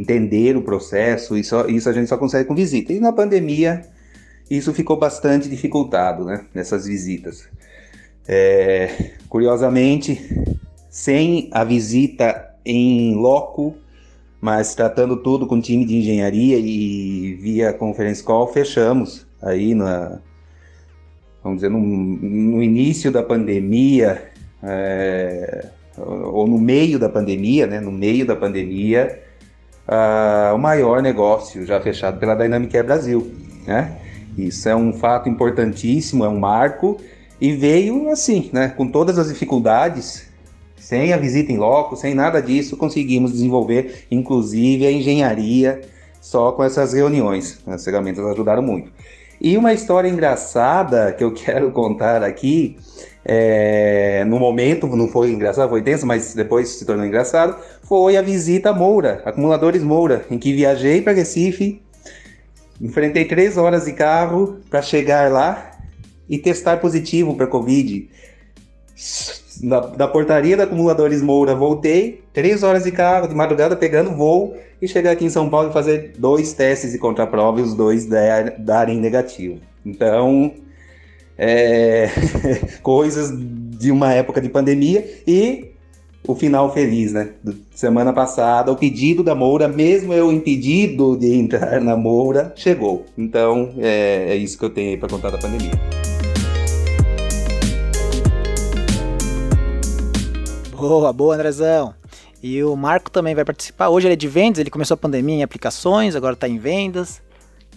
entender 0.00 0.56
o 0.56 0.62
processo, 0.62 1.36
e 1.36 1.44
só, 1.44 1.66
isso 1.66 1.88
a 1.88 1.92
gente 1.92 2.08
só 2.08 2.16
consegue 2.16 2.48
com 2.48 2.54
visita. 2.54 2.92
E 2.92 3.00
na 3.00 3.12
pandemia, 3.12 3.82
isso 4.50 4.72
ficou 4.72 4.96
bastante 4.96 5.48
dificultado, 5.48 6.24
né, 6.24 6.46
nessas 6.54 6.86
visitas. 6.86 7.46
É, 8.26 9.12
curiosamente, 9.28 10.20
sem 10.88 11.50
a 11.52 11.62
visita 11.62 12.54
em 12.64 13.14
loco, 13.16 13.76
mas 14.40 14.74
tratando 14.74 15.18
tudo 15.18 15.46
com 15.46 15.60
time 15.60 15.84
de 15.84 15.96
engenharia 15.96 16.58
e 16.58 17.34
via 17.34 17.72
conference 17.72 18.22
call, 18.22 18.50
fechamos 18.50 19.26
aí 19.42 19.74
na, 19.74 20.20
vamos 21.42 21.58
dizer, 21.58 21.70
no, 21.70 21.78
no 21.80 22.62
início 22.62 23.12
da 23.12 23.22
pandemia, 23.22 24.30
é, 24.62 25.68
ou 25.96 26.46
no 26.46 26.58
meio 26.58 26.98
da 26.98 27.08
pandemia, 27.08 27.66
né, 27.66 27.80
no 27.80 27.92
meio 27.92 28.26
da 28.26 28.36
pandemia, 28.36 29.22
uh, 29.88 30.54
o 30.54 30.58
maior 30.58 31.02
negócio 31.02 31.64
já 31.66 31.80
fechado 31.80 32.18
pela 32.18 32.34
Dynamic 32.34 32.76
Air 32.76 32.86
Brasil, 32.86 33.32
né? 33.66 33.96
Isso 34.38 34.68
é 34.68 34.76
um 34.76 34.92
fato 34.92 35.28
importantíssimo, 35.28 36.24
é 36.24 36.28
um 36.28 36.38
marco, 36.38 36.98
e 37.40 37.52
veio 37.52 38.08
assim, 38.10 38.50
né, 38.52 38.68
com 38.68 38.86
todas 38.86 39.18
as 39.18 39.28
dificuldades, 39.28 40.30
sem 40.76 41.12
a 41.12 41.16
visita 41.16 41.52
em 41.52 41.58
loco, 41.58 41.96
sem 41.96 42.14
nada 42.14 42.40
disso, 42.40 42.76
conseguimos 42.76 43.32
desenvolver, 43.32 44.06
inclusive, 44.10 44.86
a 44.86 44.92
engenharia 44.92 45.80
só 46.20 46.52
com 46.52 46.62
essas 46.62 46.92
reuniões. 46.92 47.60
As 47.66 47.84
ferramentas 47.84 48.24
ajudaram 48.24 48.62
muito. 48.62 48.90
E 49.40 49.56
uma 49.56 49.72
história 49.72 50.08
engraçada 50.08 51.12
que 51.12 51.24
eu 51.24 51.32
quero 51.34 51.70
contar 51.70 52.22
aqui, 52.22 52.76
é, 53.24 54.24
no 54.24 54.38
momento 54.38 54.86
não 54.86 55.08
foi 55.08 55.30
engraçado, 55.30 55.68
foi 55.68 55.82
tenso, 55.82 56.06
mas 56.06 56.34
depois 56.34 56.68
se 56.68 56.84
tornou 56.84 57.04
engraçado, 57.04 57.56
foi 57.82 58.16
a 58.16 58.22
visita 58.22 58.70
a 58.70 58.72
Moura, 58.72 59.22
Acumuladores 59.24 59.82
Moura, 59.82 60.24
em 60.30 60.38
que 60.38 60.52
viajei 60.52 61.02
para 61.02 61.12
Recife, 61.12 61.82
enfrentei 62.80 63.26
três 63.26 63.56
horas 63.56 63.84
de 63.84 63.92
carro 63.92 64.58
para 64.70 64.80
chegar 64.80 65.30
lá 65.30 65.72
e 66.28 66.38
testar 66.38 66.78
positivo 66.78 67.34
para 67.34 67.46
Covid. 67.46 68.08
Da, 69.62 69.80
da, 69.80 70.08
portaria 70.08 70.56
da 70.56 70.64
Acumuladores 70.64 71.20
Moura, 71.20 71.54
voltei, 71.54 72.22
três 72.32 72.62
horas 72.62 72.84
de 72.84 72.92
carro, 72.92 73.28
de 73.28 73.34
madrugada, 73.34 73.76
pegando 73.76 74.16
voo 74.16 74.56
e 74.80 74.88
chegar 74.88 75.10
aqui 75.10 75.26
em 75.26 75.30
São 75.30 75.50
Paulo 75.50 75.68
e 75.68 75.72
fazer 75.72 76.14
dois 76.16 76.54
testes 76.54 76.92
de 76.92 76.98
contraprova 76.98 77.60
e 77.60 77.62
os 77.62 77.74
dois 77.74 78.06
darem 78.58 78.98
negativo. 78.98 79.58
Então, 79.84 80.54
é, 81.42 82.10
coisas 82.84 83.32
de 83.34 83.90
uma 83.90 84.12
época 84.12 84.42
de 84.42 84.50
pandemia 84.50 85.22
e 85.26 85.70
o 86.28 86.34
final 86.34 86.70
feliz, 86.70 87.14
né? 87.14 87.30
Semana 87.74 88.12
passada, 88.12 88.70
o 88.70 88.76
pedido 88.76 89.22
da 89.22 89.34
Moura, 89.34 89.66
mesmo 89.66 90.12
eu 90.12 90.30
impedido 90.30 91.16
de 91.16 91.34
entrar 91.34 91.80
na 91.80 91.96
Moura, 91.96 92.52
chegou. 92.54 93.06
Então, 93.16 93.72
é, 93.78 94.26
é 94.28 94.36
isso 94.36 94.58
que 94.58 94.64
eu 94.66 94.68
tenho 94.68 94.90
aí 94.90 94.96
para 94.98 95.08
contar 95.08 95.30
da 95.30 95.38
pandemia. 95.38 95.72
Boa, 100.76 101.10
boa, 101.10 101.34
Andrezão. 101.34 101.94
E 102.42 102.62
o 102.62 102.76
Marco 102.76 103.10
também 103.10 103.34
vai 103.34 103.46
participar. 103.46 103.88
Hoje 103.88 104.06
ele 104.06 104.12
é 104.12 104.16
de 104.16 104.28
vendas, 104.28 104.58
ele 104.58 104.70
começou 104.70 104.94
a 104.94 104.98
pandemia 104.98 105.36
em 105.36 105.42
aplicações, 105.42 106.14
agora 106.14 106.34
está 106.34 106.46
em 106.46 106.58
vendas. 106.58 107.22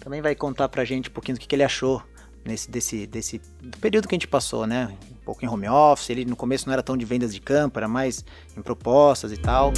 Também 0.00 0.20
vai 0.20 0.34
contar 0.34 0.68
pra 0.68 0.84
gente 0.84 1.08
um 1.08 1.12
pouquinho 1.12 1.38
do 1.38 1.40
que, 1.40 1.46
que 1.46 1.56
ele 1.56 1.64
achou 1.64 2.02
nesse 2.44 2.70
desse, 2.70 3.06
desse 3.06 3.40
período 3.80 4.08
que 4.08 4.14
a 4.14 4.16
gente 4.16 4.28
passou, 4.28 4.66
né? 4.66 4.90
Um 5.10 5.24
pouco 5.24 5.44
em 5.44 5.48
home 5.48 5.68
office, 5.68 6.10
ele 6.10 6.24
no 6.24 6.36
começo 6.36 6.66
não 6.66 6.72
era 6.72 6.82
tão 6.82 6.96
de 6.96 7.04
vendas 7.04 7.34
de 7.34 7.40
campo, 7.40 7.78
era 7.78 7.88
mais 7.88 8.24
em 8.56 8.62
propostas 8.62 9.32
e 9.32 9.36
tal. 9.36 9.72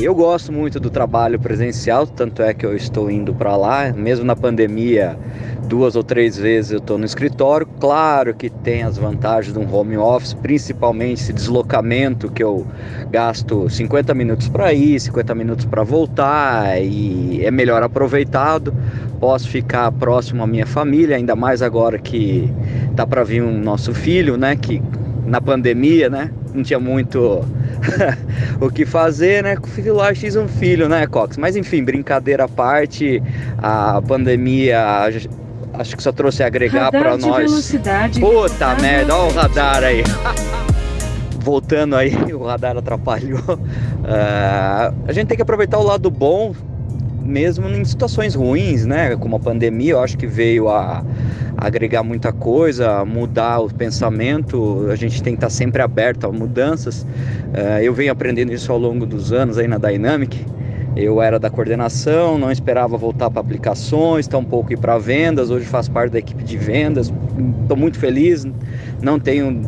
Eu 0.00 0.12
gosto 0.12 0.52
muito 0.52 0.80
do 0.80 0.90
trabalho 0.90 1.38
presencial, 1.38 2.04
tanto 2.04 2.42
é 2.42 2.52
que 2.52 2.66
eu 2.66 2.74
estou 2.74 3.08
indo 3.08 3.32
para 3.32 3.56
lá, 3.56 3.92
mesmo 3.92 4.24
na 4.24 4.34
pandemia, 4.34 5.16
duas 5.68 5.94
ou 5.94 6.02
três 6.02 6.36
vezes 6.36 6.72
eu 6.72 6.78
estou 6.78 6.98
no 6.98 7.04
escritório. 7.04 7.64
Claro 7.78 8.34
que 8.34 8.50
tem 8.50 8.82
as 8.82 8.98
vantagens 8.98 9.54
de 9.54 9.58
um 9.58 9.72
home 9.72 9.96
office, 9.96 10.34
principalmente 10.34 11.22
esse 11.22 11.32
deslocamento 11.32 12.30
que 12.30 12.42
eu 12.42 12.66
gasto 13.08 13.70
50 13.70 14.12
minutos 14.14 14.48
para 14.48 14.72
ir, 14.72 14.98
50 14.98 15.32
minutos 15.34 15.64
para 15.64 15.84
voltar 15.84 16.82
e 16.82 17.44
é 17.44 17.50
melhor 17.52 17.82
aproveitado. 17.82 18.74
Posso 19.20 19.48
ficar 19.48 19.90
próximo 19.92 20.42
à 20.42 20.46
minha 20.46 20.66
família, 20.66 21.16
ainda 21.16 21.34
mais 21.34 21.62
agora 21.62 21.98
que 21.98 22.52
tá 22.96 23.06
para 23.06 23.24
vir 23.24 23.42
um 23.42 23.58
nosso 23.58 23.94
filho, 23.94 24.36
né? 24.36 24.56
Que 24.56 24.82
na 25.24 25.40
pandemia, 25.40 26.10
né? 26.10 26.30
Não 26.52 26.62
tinha 26.62 26.78
muito 26.78 27.44
o 28.60 28.70
que 28.70 28.84
fazer, 28.84 29.42
né? 29.42 29.56
Filho 29.74 29.94
lá, 29.94 30.12
X 30.14 30.36
um 30.36 30.46
filho, 30.46 30.88
né, 30.88 31.06
Cox? 31.06 31.36
Mas 31.36 31.56
enfim, 31.56 31.82
brincadeira 31.82 32.44
à 32.44 32.48
parte, 32.48 33.22
a 33.58 34.00
pandemia 34.02 35.08
acho 35.74 35.96
que 35.96 36.02
só 36.02 36.12
trouxe 36.12 36.42
a 36.42 36.46
agregar 36.46 36.90
para 36.90 37.16
nós. 37.16 37.50
Velocidade. 37.50 38.20
Puta 38.20 38.74
merda, 38.76 39.16
olha 39.16 39.32
o 39.32 39.34
radar 39.34 39.82
aí. 39.84 40.02
Voltando 41.40 41.94
aí, 41.96 42.14
o 42.32 42.44
radar 42.44 42.76
atrapalhou. 42.76 43.40
Uh, 43.40 44.94
a 45.06 45.12
gente 45.12 45.28
tem 45.28 45.36
que 45.36 45.42
aproveitar 45.42 45.78
o 45.78 45.82
lado 45.82 46.10
bom, 46.10 46.54
mesmo 47.24 47.68
em 47.68 47.84
situações 47.84 48.34
ruins, 48.34 48.84
né? 48.84 49.16
Como 49.16 49.36
a 49.36 49.40
pandemia, 49.40 49.92
eu 49.92 50.00
acho 50.00 50.16
que 50.18 50.26
veio 50.26 50.68
a 50.68 51.04
agregar 51.56 52.02
muita 52.02 52.32
coisa, 52.32 53.04
mudar 53.04 53.60
o 53.60 53.72
pensamento, 53.72 54.86
a 54.90 54.96
gente 54.96 55.22
tem 55.22 55.34
que 55.34 55.38
estar 55.38 55.50
sempre 55.50 55.80
aberto 55.82 56.26
a 56.26 56.32
mudanças. 56.32 57.02
Uh, 57.02 57.80
eu 57.82 57.94
venho 57.94 58.12
aprendendo 58.12 58.52
isso 58.52 58.70
ao 58.70 58.78
longo 58.78 59.06
dos 59.06 59.32
anos 59.32 59.56
aí 59.56 59.66
na 59.66 59.78
Dynamic. 59.78 60.44
Eu 60.96 61.20
era 61.20 61.40
da 61.40 61.50
coordenação, 61.50 62.38
não 62.38 62.52
esperava 62.52 62.96
voltar 62.96 63.28
para 63.28 63.40
aplicações, 63.40 64.28
tampouco 64.28 64.72
ir 64.72 64.78
para 64.78 64.96
vendas. 64.96 65.50
Hoje 65.50 65.66
faço 65.66 65.90
parte 65.90 66.12
da 66.12 66.18
equipe 66.18 66.44
de 66.44 66.56
vendas. 66.56 67.12
Estou 67.62 67.76
muito 67.76 67.98
feliz, 67.98 68.46
não 69.02 69.18
tenho 69.18 69.60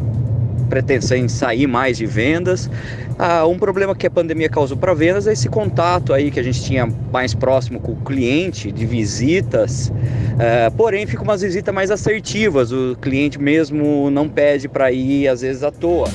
pretensão 0.69 1.17
em 1.17 1.29
sair 1.29 1.67
mais 1.67 1.97
de 1.97 2.07
vendas. 2.07 2.71
Ah, 3.19 3.47
um 3.47 3.59
problema 3.59 3.95
que 3.95 4.07
a 4.07 4.11
pandemia 4.11 4.49
causou 4.49 4.77
para 4.77 4.93
vendas 4.93 5.27
é 5.27 5.33
esse 5.33 5.49
contato 5.49 6.13
aí 6.13 6.31
que 6.31 6.39
a 6.39 6.43
gente 6.43 6.63
tinha 6.63 6.87
mais 6.87 7.33
próximo 7.33 7.81
com 7.81 7.93
o 7.93 7.97
cliente, 7.97 8.71
de 8.71 8.85
visitas. 8.85 9.91
Ah, 10.39 10.71
porém, 10.77 11.07
ficam 11.07 11.25
umas 11.25 11.41
visitas 11.41 11.75
mais 11.75 11.91
assertivas. 11.91 12.73
O 12.73 12.97
cliente 13.01 13.39
mesmo 13.39 14.11
não 14.11 14.29
pede 14.29 14.69
para 14.69 14.93
ir, 14.93 15.29
às 15.29 15.41
vezes 15.41 15.63
à 15.63 15.71
toa. 15.71 16.09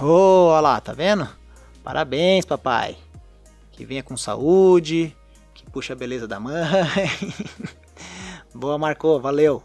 Oh, 0.00 0.48
olha 0.50 0.60
lá, 0.60 0.80
tá 0.80 0.92
vendo? 0.92 1.28
Parabéns, 1.84 2.44
papai. 2.44 2.96
Que 3.72 3.84
venha 3.84 4.02
com 4.02 4.16
saúde, 4.16 5.14
que 5.54 5.70
puxa 5.70 5.92
a 5.92 5.96
beleza 5.96 6.26
da 6.26 6.40
mãe. 6.40 6.64
Boa, 8.54 8.78
Marco, 8.78 9.20
valeu. 9.20 9.62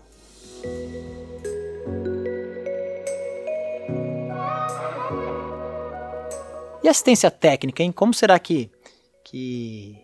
E 6.84 6.88
assistência 6.90 7.30
técnica, 7.30 7.84
hein? 7.84 7.92
Como 7.92 8.12
será 8.12 8.40
que, 8.40 8.70
que 9.24 9.96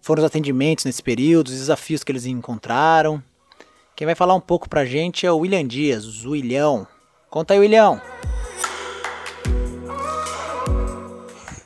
foram 0.00 0.22
os 0.22 0.26
atendimentos 0.26 0.86
nesse 0.86 1.02
período, 1.02 1.48
os 1.48 1.52
desafios 1.52 2.02
que 2.02 2.10
eles 2.10 2.24
encontraram? 2.24 3.22
Quem 3.94 4.06
vai 4.06 4.14
falar 4.14 4.34
um 4.34 4.40
pouco 4.40 4.66
pra 4.68 4.86
gente 4.86 5.26
é 5.26 5.32
o 5.32 5.38
William 5.38 5.66
Dias, 5.66 6.24
o 6.24 6.30
William. 6.30 6.86
Conta 7.28 7.52
aí, 7.52 7.60
William. 7.60 8.00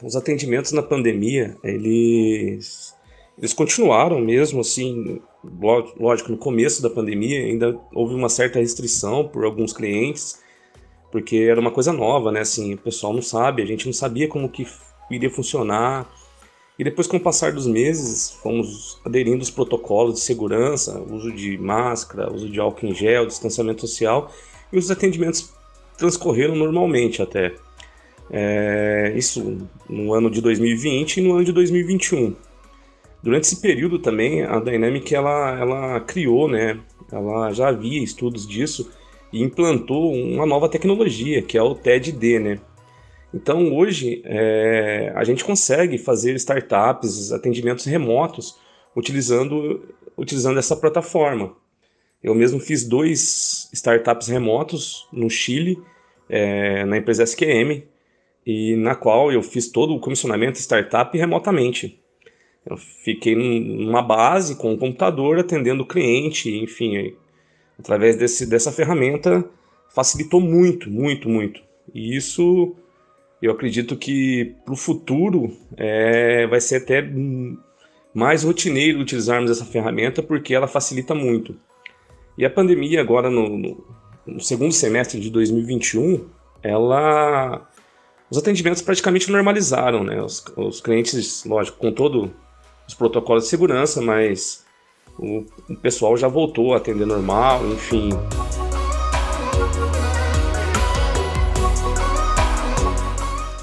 Os 0.03 0.17
atendimentos 0.17 0.73
na 0.73 0.83
pandemia, 0.83 1.57
eles, 1.63 2.97
eles 3.39 3.53
continuaram 3.53 4.19
mesmo 4.19 4.63
assim, 4.63 5.21
lógico, 5.97 6.33
no 6.33 6.39
começo 6.39 6.83
da 6.83 6.91
pandemia 6.91 7.39
ainda 7.39 7.79
houve 7.95 8.15
uma 8.15 8.29
certa 8.29 8.59
restrição 8.59 9.29
por 9.29 9.45
alguns 9.45 9.73
clientes, 9.73 10.41
porque 11.11 11.37
era 11.37 11.61
uma 11.61 11.71
coisa 11.71 11.93
nova, 11.93 12.31
né? 12.31 12.41
Assim, 12.41 12.75
o 12.75 12.79
pessoal 12.79 13.13
não 13.13 13.23
sabe, 13.23 13.63
a 13.63 13.67
gente 13.67 13.87
não 13.87 13.93
sabia 13.93 14.29
como 14.29 14.49
que 14.49 14.67
iria 15.11 15.31
funcionar. 15.31 16.09
E 16.79 16.85
depois, 16.85 17.07
com 17.07 17.19
o 17.19 17.21
passar 17.21 17.53
dos 17.53 17.67
meses, 17.67 18.31
fomos 18.43 18.99
aderindo 19.05 19.39
aos 19.39 19.51
protocolos 19.51 20.15
de 20.15 20.21
segurança, 20.21 20.99
uso 21.11 21.31
de 21.31 21.59
máscara, 21.59 22.33
uso 22.33 22.49
de 22.49 22.59
álcool 22.59 22.87
em 22.87 22.95
gel, 22.95 23.27
distanciamento 23.27 23.83
social, 23.83 24.33
e 24.73 24.79
os 24.79 24.91
atendimentos 24.91 25.53
transcorreram 25.99 26.55
normalmente 26.55 27.21
até. 27.21 27.55
É, 28.33 29.13
isso 29.17 29.59
no 29.89 30.15
ano 30.15 30.31
de 30.31 30.41
2020 30.41 31.17
e 31.17 31.21
no 31.21 31.35
ano 31.35 31.45
de 31.45 31.53
2021. 31.53 32.35
Durante 33.23 33.45
esse 33.45 33.61
período 33.61 33.99
também, 33.99 34.43
a 34.45 34.59
Dynamic 34.61 35.15
ela, 35.15 35.59
ela 35.59 36.01
criou, 36.01 36.49
né? 36.49 36.81
Ela 37.13 37.53
já 37.53 37.69
havia 37.69 38.03
estudos 38.03 38.47
disso, 38.47 38.91
e 39.33 39.43
implantou 39.43 40.13
uma 40.13 40.47
nova 40.47 40.69
tecnologia, 40.69 41.43
que 41.43 41.57
é 41.57 41.63
o 41.63 41.75
TED-D, 41.75 42.39
né? 42.39 42.61
Então 43.33 43.75
hoje 43.75 44.23
é, 44.25 45.13
a 45.15 45.23
gente 45.23 45.45
consegue 45.45 45.99
fazer 45.99 46.35
startups, 46.35 47.33
atendimentos 47.33 47.85
remotos 47.85 48.59
utilizando, 48.95 49.89
utilizando 50.17 50.59
essa 50.59 50.77
plataforma. 50.77 51.55
Eu 52.23 52.35
mesmo 52.35 52.61
fiz 52.61 52.85
dois 52.85 53.71
startups 53.73 54.29
remotos 54.29 55.09
no 55.13 55.31
Chile, 55.31 55.79
é, 56.29 56.85
na 56.85 56.99
empresa 56.99 57.23
SQM, 57.23 57.85
e 58.45 58.77
na 58.77 58.95
qual 58.95 59.31
eu 59.31 59.43
fiz 59.43 59.71
todo 59.71 59.95
o 59.95 60.01
comissionamento 60.01 60.59
startup 60.59 61.17
remotamente. 61.17 62.01
Eu 62.67 62.77
fiquei 62.77 63.35
numa 63.35 64.03
base 64.03 64.57
com 64.57 64.73
um 64.73 64.77
computador 64.77 65.39
atendendo 65.39 65.83
o 65.83 65.87
cliente, 65.87 66.55
enfim, 66.59 67.15
através 67.81 68.17
desse, 68.17 68.47
dessa 68.47 68.71
ferramenta, 68.71 69.45
facilitou 69.89 70.41
muito, 70.41 70.89
muito, 70.89 71.29
muito. 71.29 71.61
E 71.93 72.17
isso 72.17 72.77
eu 73.43 73.51
acredito 73.51 73.97
que 73.97 74.55
para 74.65 74.75
o 74.75 74.77
futuro 74.77 75.57
é, 75.77 76.47
vai 76.47 76.61
ser 76.61 76.77
até 76.77 77.03
mais 78.15 78.45
rotineiro 78.45 79.01
utilizarmos 79.01 79.51
essa 79.51 79.65
ferramenta 79.65 80.23
porque 80.23 80.55
ela 80.55 80.69
facilita 80.69 81.15
muito. 81.15 81.57
E 82.37 82.45
a 82.45 82.51
pandemia 82.51 83.01
agora 83.01 83.31
no, 83.31 83.59
no, 83.59 83.85
no 84.27 84.41
segundo 84.41 84.73
semestre 84.73 85.19
de 85.21 85.31
2021, 85.31 86.27
ela 86.63 87.67
os 88.31 88.39
atendimentos 88.39 88.81
praticamente 88.81 89.31
normalizaram, 89.31 90.05
né? 90.05 90.23
Os, 90.23 90.45
os 90.57 90.81
clientes, 90.81 91.45
lógico, 91.45 91.79
com 91.79 91.91
todos 91.91 92.31
os 92.87 92.95
protocolos 92.95 93.45
de 93.45 93.51
segurança, 93.51 94.01
mas 94.01 94.65
o, 95.19 95.45
o 95.69 95.77
pessoal 95.77 96.17
já 96.17 96.29
voltou 96.29 96.75
a 96.75 96.79
atender 96.79 97.07
normal, 97.07 97.67
enfim. 97.67 98.11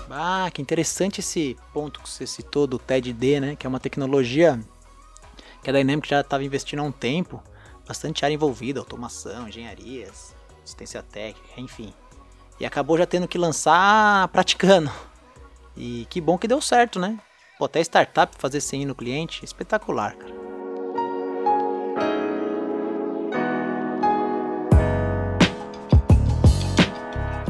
Ah, 0.10 0.50
que 0.52 0.62
interessante 0.62 1.20
esse 1.20 1.58
ponto 1.74 2.02
que 2.02 2.10
você 2.10 2.26
citou 2.26 2.66
do 2.68 2.80
TED-D, 2.80 3.40
né? 3.40 3.56
Que 3.56 3.66
é 3.66 3.70
uma 3.70 3.80
tecnologia 3.80 4.60
que 5.64 5.70
a 5.70 5.74
Dynamic 5.74 6.08
já 6.08 6.22
estava 6.22 6.44
investindo 6.44 6.80
há 6.80 6.84
um 6.84 6.92
tempo. 6.92 7.42
Bastante 7.88 8.24
área 8.26 8.36
envolvida, 8.36 8.80
automação, 8.80 9.48
engenharias, 9.48 10.36
assistência 10.64 11.02
técnica, 11.02 11.60
enfim. 11.60 11.94
E 12.60 12.66
acabou 12.66 12.98
já 12.98 13.06
tendo 13.06 13.28
que 13.28 13.38
lançar 13.38 14.28
praticando. 14.30 14.92
E 15.76 16.06
que 16.10 16.20
bom 16.20 16.38
que 16.38 16.48
deu 16.48 16.62
certo, 16.62 17.00
né? 17.00 17.20
Pô, 17.58 17.66
até 17.66 17.80
startup 17.82 18.36
fazer 18.38 18.62
sem 18.62 18.84
ir 18.84 18.86
no 18.86 18.96
cliente, 18.96 19.44
espetacular, 19.44 20.16
cara. 20.16 20.47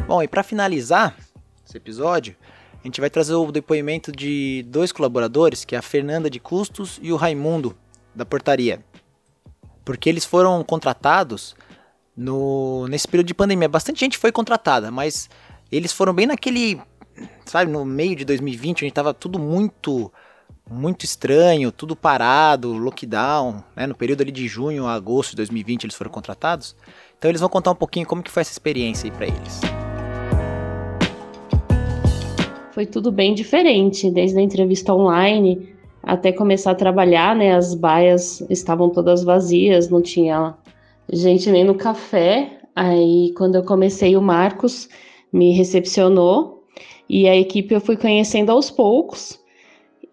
Bom, 0.08 0.24
e 0.24 0.28
para 0.28 0.42
finalizar 0.42 1.18
esse 1.66 1.76
episódio, 1.76 2.34
a 2.82 2.88
gente 2.88 3.02
vai 3.02 3.10
trazer 3.10 3.34
o 3.34 3.52
depoimento 3.52 4.10
de 4.10 4.64
dois 4.70 4.94
colaboradores, 4.94 5.66
que 5.66 5.76
é 5.76 5.78
a 5.78 5.82
Fernanda 5.82 6.30
de 6.30 6.40
Custos 6.40 6.98
e 7.04 7.12
o 7.12 7.18
Raimundo 7.18 7.76
da 8.16 8.26
Portaria. 8.26 8.82
porque 9.84 10.10
eles 10.10 10.26
foram 10.26 10.64
contratados 10.64 11.56
no, 12.16 12.88
nesse 12.88 13.08
período 13.08 13.28
de 13.28 13.34
pandemia. 13.34 13.70
Bastante 13.70 14.00
gente 14.00 14.18
foi 14.18 14.32
contratada, 14.32 14.92
mas 14.92 15.30
eles 15.72 15.94
foram 15.94 16.14
bem 16.14 16.26
naquele, 16.26 16.82
sabe, 17.46 17.72
no 17.72 17.86
meio 17.86 18.16
de 18.16 18.26
2020, 18.26 18.84
onde 18.84 18.90
estava 18.90 19.14
tudo 19.14 19.38
muito 19.38 20.12
muito 20.70 21.06
estranho, 21.06 21.72
tudo 21.72 21.96
parado, 21.96 22.74
lockdown, 22.74 23.64
né? 23.74 23.88
No 23.88 23.96
período 23.96 24.22
ali 24.22 24.32
de 24.32 24.50
junho 24.50 24.86
a 24.86 24.94
agosto 24.94 25.32
de 25.32 25.38
2020 25.38 25.86
eles 25.86 25.96
foram 25.96 26.12
contratados. 26.12 26.76
Então 27.18 27.32
eles 27.32 27.40
vão 27.40 27.50
contar 27.50 27.72
um 27.72 27.76
pouquinho 27.76 28.06
como 28.06 28.22
que 28.22 28.32
foi 28.32 28.42
essa 28.42 28.52
experiência 28.52 29.10
aí 29.10 29.12
para 29.12 29.28
eles. 29.28 29.77
Foi 32.78 32.86
tudo 32.86 33.12
bem 33.12 33.34
diferente, 33.34 34.08
desde 34.12 34.38
a 34.38 34.42
entrevista 34.44 34.94
online 34.94 35.68
até 36.04 36.32
começar 36.32 36.70
a 36.70 36.76
trabalhar, 36.76 37.36
né? 37.36 37.56
As 37.56 37.74
baias 37.74 38.40
estavam 38.52 38.92
todas 38.92 39.24
vazias, 39.24 39.90
não 39.90 40.00
tinha 40.00 40.56
gente 41.12 41.50
nem 41.50 41.64
no 41.64 41.74
café. 41.74 42.60
Aí 42.76 43.34
quando 43.36 43.56
eu 43.56 43.64
comecei, 43.64 44.16
o 44.16 44.22
Marcos 44.22 44.88
me 45.34 45.54
recepcionou 45.54 46.66
e 47.10 47.28
a 47.28 47.36
equipe 47.36 47.74
eu 47.74 47.82
fui 47.82 47.98
conhecendo 47.98 48.52
aos 48.52 48.70
poucos 48.70 49.40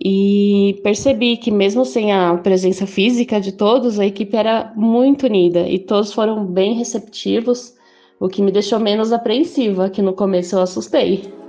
e 0.03 0.81
percebi 0.83 1.37
que 1.37 1.51
mesmo 1.51 1.85
sem 1.85 2.13
a 2.13 2.35
presença 2.39 2.87
física 2.87 3.43
de 3.43 3.53
todos, 3.53 4.01
a 4.01 4.07
equipe 4.07 4.35
era 4.35 4.73
muito 4.75 5.27
unida 5.27 5.69
e 5.69 5.79
todos 5.79 6.15
foram 6.15 6.47
bem 6.47 6.73
receptivos, 6.73 7.75
o 8.19 8.27
que 8.27 8.41
me 8.41 8.51
deixou 8.51 8.81
menos 8.81 9.13
apreensiva, 9.13 9.91
que 9.91 10.01
no 10.01 10.15
começo 10.15 10.57
eu 10.57 10.63
assustei. 10.63 11.44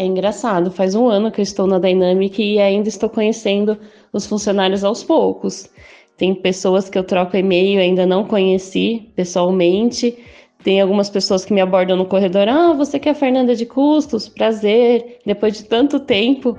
É 0.00 0.06
engraçado, 0.06 0.70
faz 0.70 0.94
um 0.94 1.08
ano 1.08 1.30
que 1.30 1.42
eu 1.42 1.42
estou 1.42 1.66
na 1.66 1.78
Dynamic 1.78 2.42
e 2.42 2.58
ainda 2.58 2.88
estou 2.88 3.06
conhecendo 3.06 3.76
os 4.14 4.24
funcionários 4.24 4.82
aos 4.82 5.04
poucos. 5.04 5.68
Tem 6.16 6.34
pessoas 6.34 6.88
que 6.88 6.96
eu 6.96 7.04
troco 7.04 7.36
e-mail 7.36 7.78
e 7.78 7.82
ainda 7.82 8.06
não 8.06 8.24
conheci 8.24 9.12
pessoalmente. 9.14 10.16
Tem 10.64 10.80
algumas 10.80 11.10
pessoas 11.10 11.44
que 11.44 11.52
me 11.52 11.60
abordam 11.60 11.98
no 11.98 12.06
corredor. 12.06 12.48
Ah, 12.48 12.72
você 12.72 12.98
que 12.98 13.10
é 13.10 13.12
a 13.12 13.14
Fernanda 13.14 13.54
de 13.54 13.66
Custos? 13.66 14.26
Prazer. 14.26 15.18
Depois 15.26 15.58
de 15.58 15.64
tanto 15.64 16.00
tempo. 16.00 16.56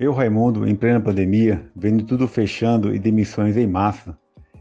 Eu, 0.00 0.14
Raimundo, 0.14 0.66
em 0.66 0.74
plena 0.74 0.98
pandemia, 0.98 1.62
vendo 1.76 2.04
tudo 2.04 2.26
fechando 2.26 2.94
e 2.94 2.98
demissões 2.98 3.54
em 3.58 3.66
massa, 3.66 4.16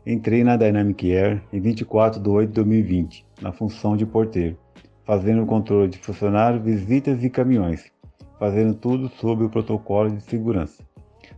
entrei 0.05 0.43
na 0.43 0.57
Dynamic 0.57 1.15
Air 1.15 1.41
em 1.53 1.62
24 1.62 2.21
de 2.21 2.27
8 2.27 2.49
de 2.49 2.55
2020, 2.55 3.27
na 3.41 3.52
função 3.52 3.95
de 3.95 4.06
porteiro, 4.06 4.58
fazendo 5.06 5.43
o 5.43 5.45
controle 5.45 5.89
de 5.89 5.97
funcionários, 5.97 6.63
visitas 6.63 7.23
e 7.23 7.30
caminhões, 7.30 7.91
fazendo 8.39 8.73
tudo 8.73 9.10
sob 9.10 9.43
o 9.43 9.50
protocolo 9.50 10.10
de 10.10 10.21
segurança. 10.23 10.84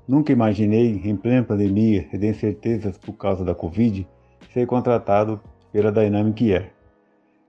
Nunca 0.07 0.31
imaginei, 0.31 1.01
em 1.03 1.15
plena 1.15 1.43
pandemia 1.43 2.07
e 2.11 2.17
de 2.17 2.27
incertezas 2.27 2.97
por 2.97 3.13
causa 3.13 3.43
da 3.43 3.53
Covid, 3.53 4.07
ser 4.53 4.65
contratado 4.65 5.39
pela 5.71 5.91
Dynamic 5.91 6.53
Air. 6.53 6.71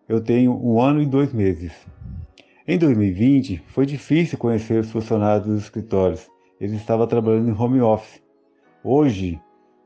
Eu 0.09 0.21
tenho 0.21 0.53
um 0.53 0.81
ano 0.81 1.01
e 1.01 1.07
dois 1.07 1.33
meses. 1.33 1.73
Em 2.67 2.79
2020, 2.79 3.63
foi 3.69 3.87
difícil 3.87 4.39
conhecer 4.39 4.81
os 4.81 4.91
funcionários 4.91 5.47
dos 5.47 5.63
escritórios 5.63 6.29
ele 6.61 6.77
estava 6.77 7.07
trabalhando 7.07 7.49
em 7.49 7.59
home 7.59 7.81
office. 7.81 8.23
Hoje, 8.85 9.41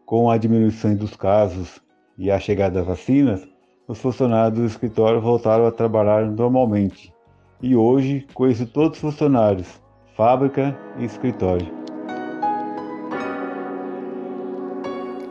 com 0.05 0.29
a 0.29 0.37
diminuição 0.37 0.95
dos 0.97 1.15
casos 1.15 1.81
e 2.19 2.31
a 2.31 2.41
chegada 2.41 2.81
das 2.81 2.87
vacinas, 2.87 3.49
os 3.87 3.99
funcionários 3.99 4.59
do 4.59 4.67
escritório 4.67 5.21
voltaram 5.21 5.67
a 5.67 5.73
trabalhar 5.73 6.25
normalmente. 6.27 7.13
E 7.61 7.77
hoje 7.77 8.27
conheço 8.35 8.67
todos 8.67 8.97
os 8.97 9.01
funcionários, 9.01 9.69
fábrica 10.17 10.79
e 10.99 11.05
escritório. 11.05 11.67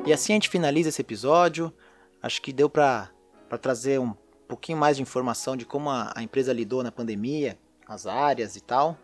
E 0.06 0.12
assim 0.12 0.34
a 0.34 0.36
gente 0.36 0.50
finaliza 0.50 0.90
esse 0.90 1.02
episódio. 1.02 1.74
Acho 2.22 2.42
que 2.42 2.54
deu 2.54 2.70
para 2.70 3.10
trazer 3.62 4.00
um 4.00 4.14
pouquinho 4.48 4.78
mais 4.78 4.98
de 4.98 5.04
informação 5.04 5.56
de 5.56 5.66
como 5.66 5.90
a, 5.90 6.14
a 6.16 6.22
empresa 6.22 6.54
lidou 6.54 6.84
na 6.84 6.92
pandemia, 6.92 7.58
as 7.88 8.06
áreas 8.06 8.56
e 8.56 8.62
tal. 8.62 8.98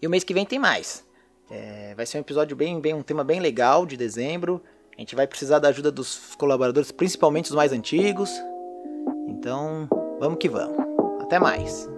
E 0.00 0.06
o 0.06 0.10
mês 0.10 0.24
que 0.24 0.32
vem 0.32 0.46
tem 0.46 0.58
mais. 0.58 1.06
É, 1.50 1.94
vai 1.94 2.06
ser 2.06 2.18
um 2.18 2.20
episódio 2.20 2.56
bem, 2.56 2.80
bem, 2.80 2.94
um 2.94 3.02
tema 3.02 3.24
bem 3.24 3.40
legal 3.40 3.84
de 3.84 3.96
dezembro. 3.96 4.62
A 4.96 5.00
gente 5.00 5.14
vai 5.16 5.26
precisar 5.26 5.58
da 5.58 5.68
ajuda 5.68 5.90
dos 5.90 6.34
colaboradores, 6.36 6.90
principalmente 6.92 7.46
os 7.46 7.54
mais 7.54 7.72
antigos. 7.72 8.30
Então, 9.28 9.88
vamos 10.18 10.38
que 10.38 10.48
vamos. 10.48 10.76
Até 11.22 11.38
mais. 11.38 11.88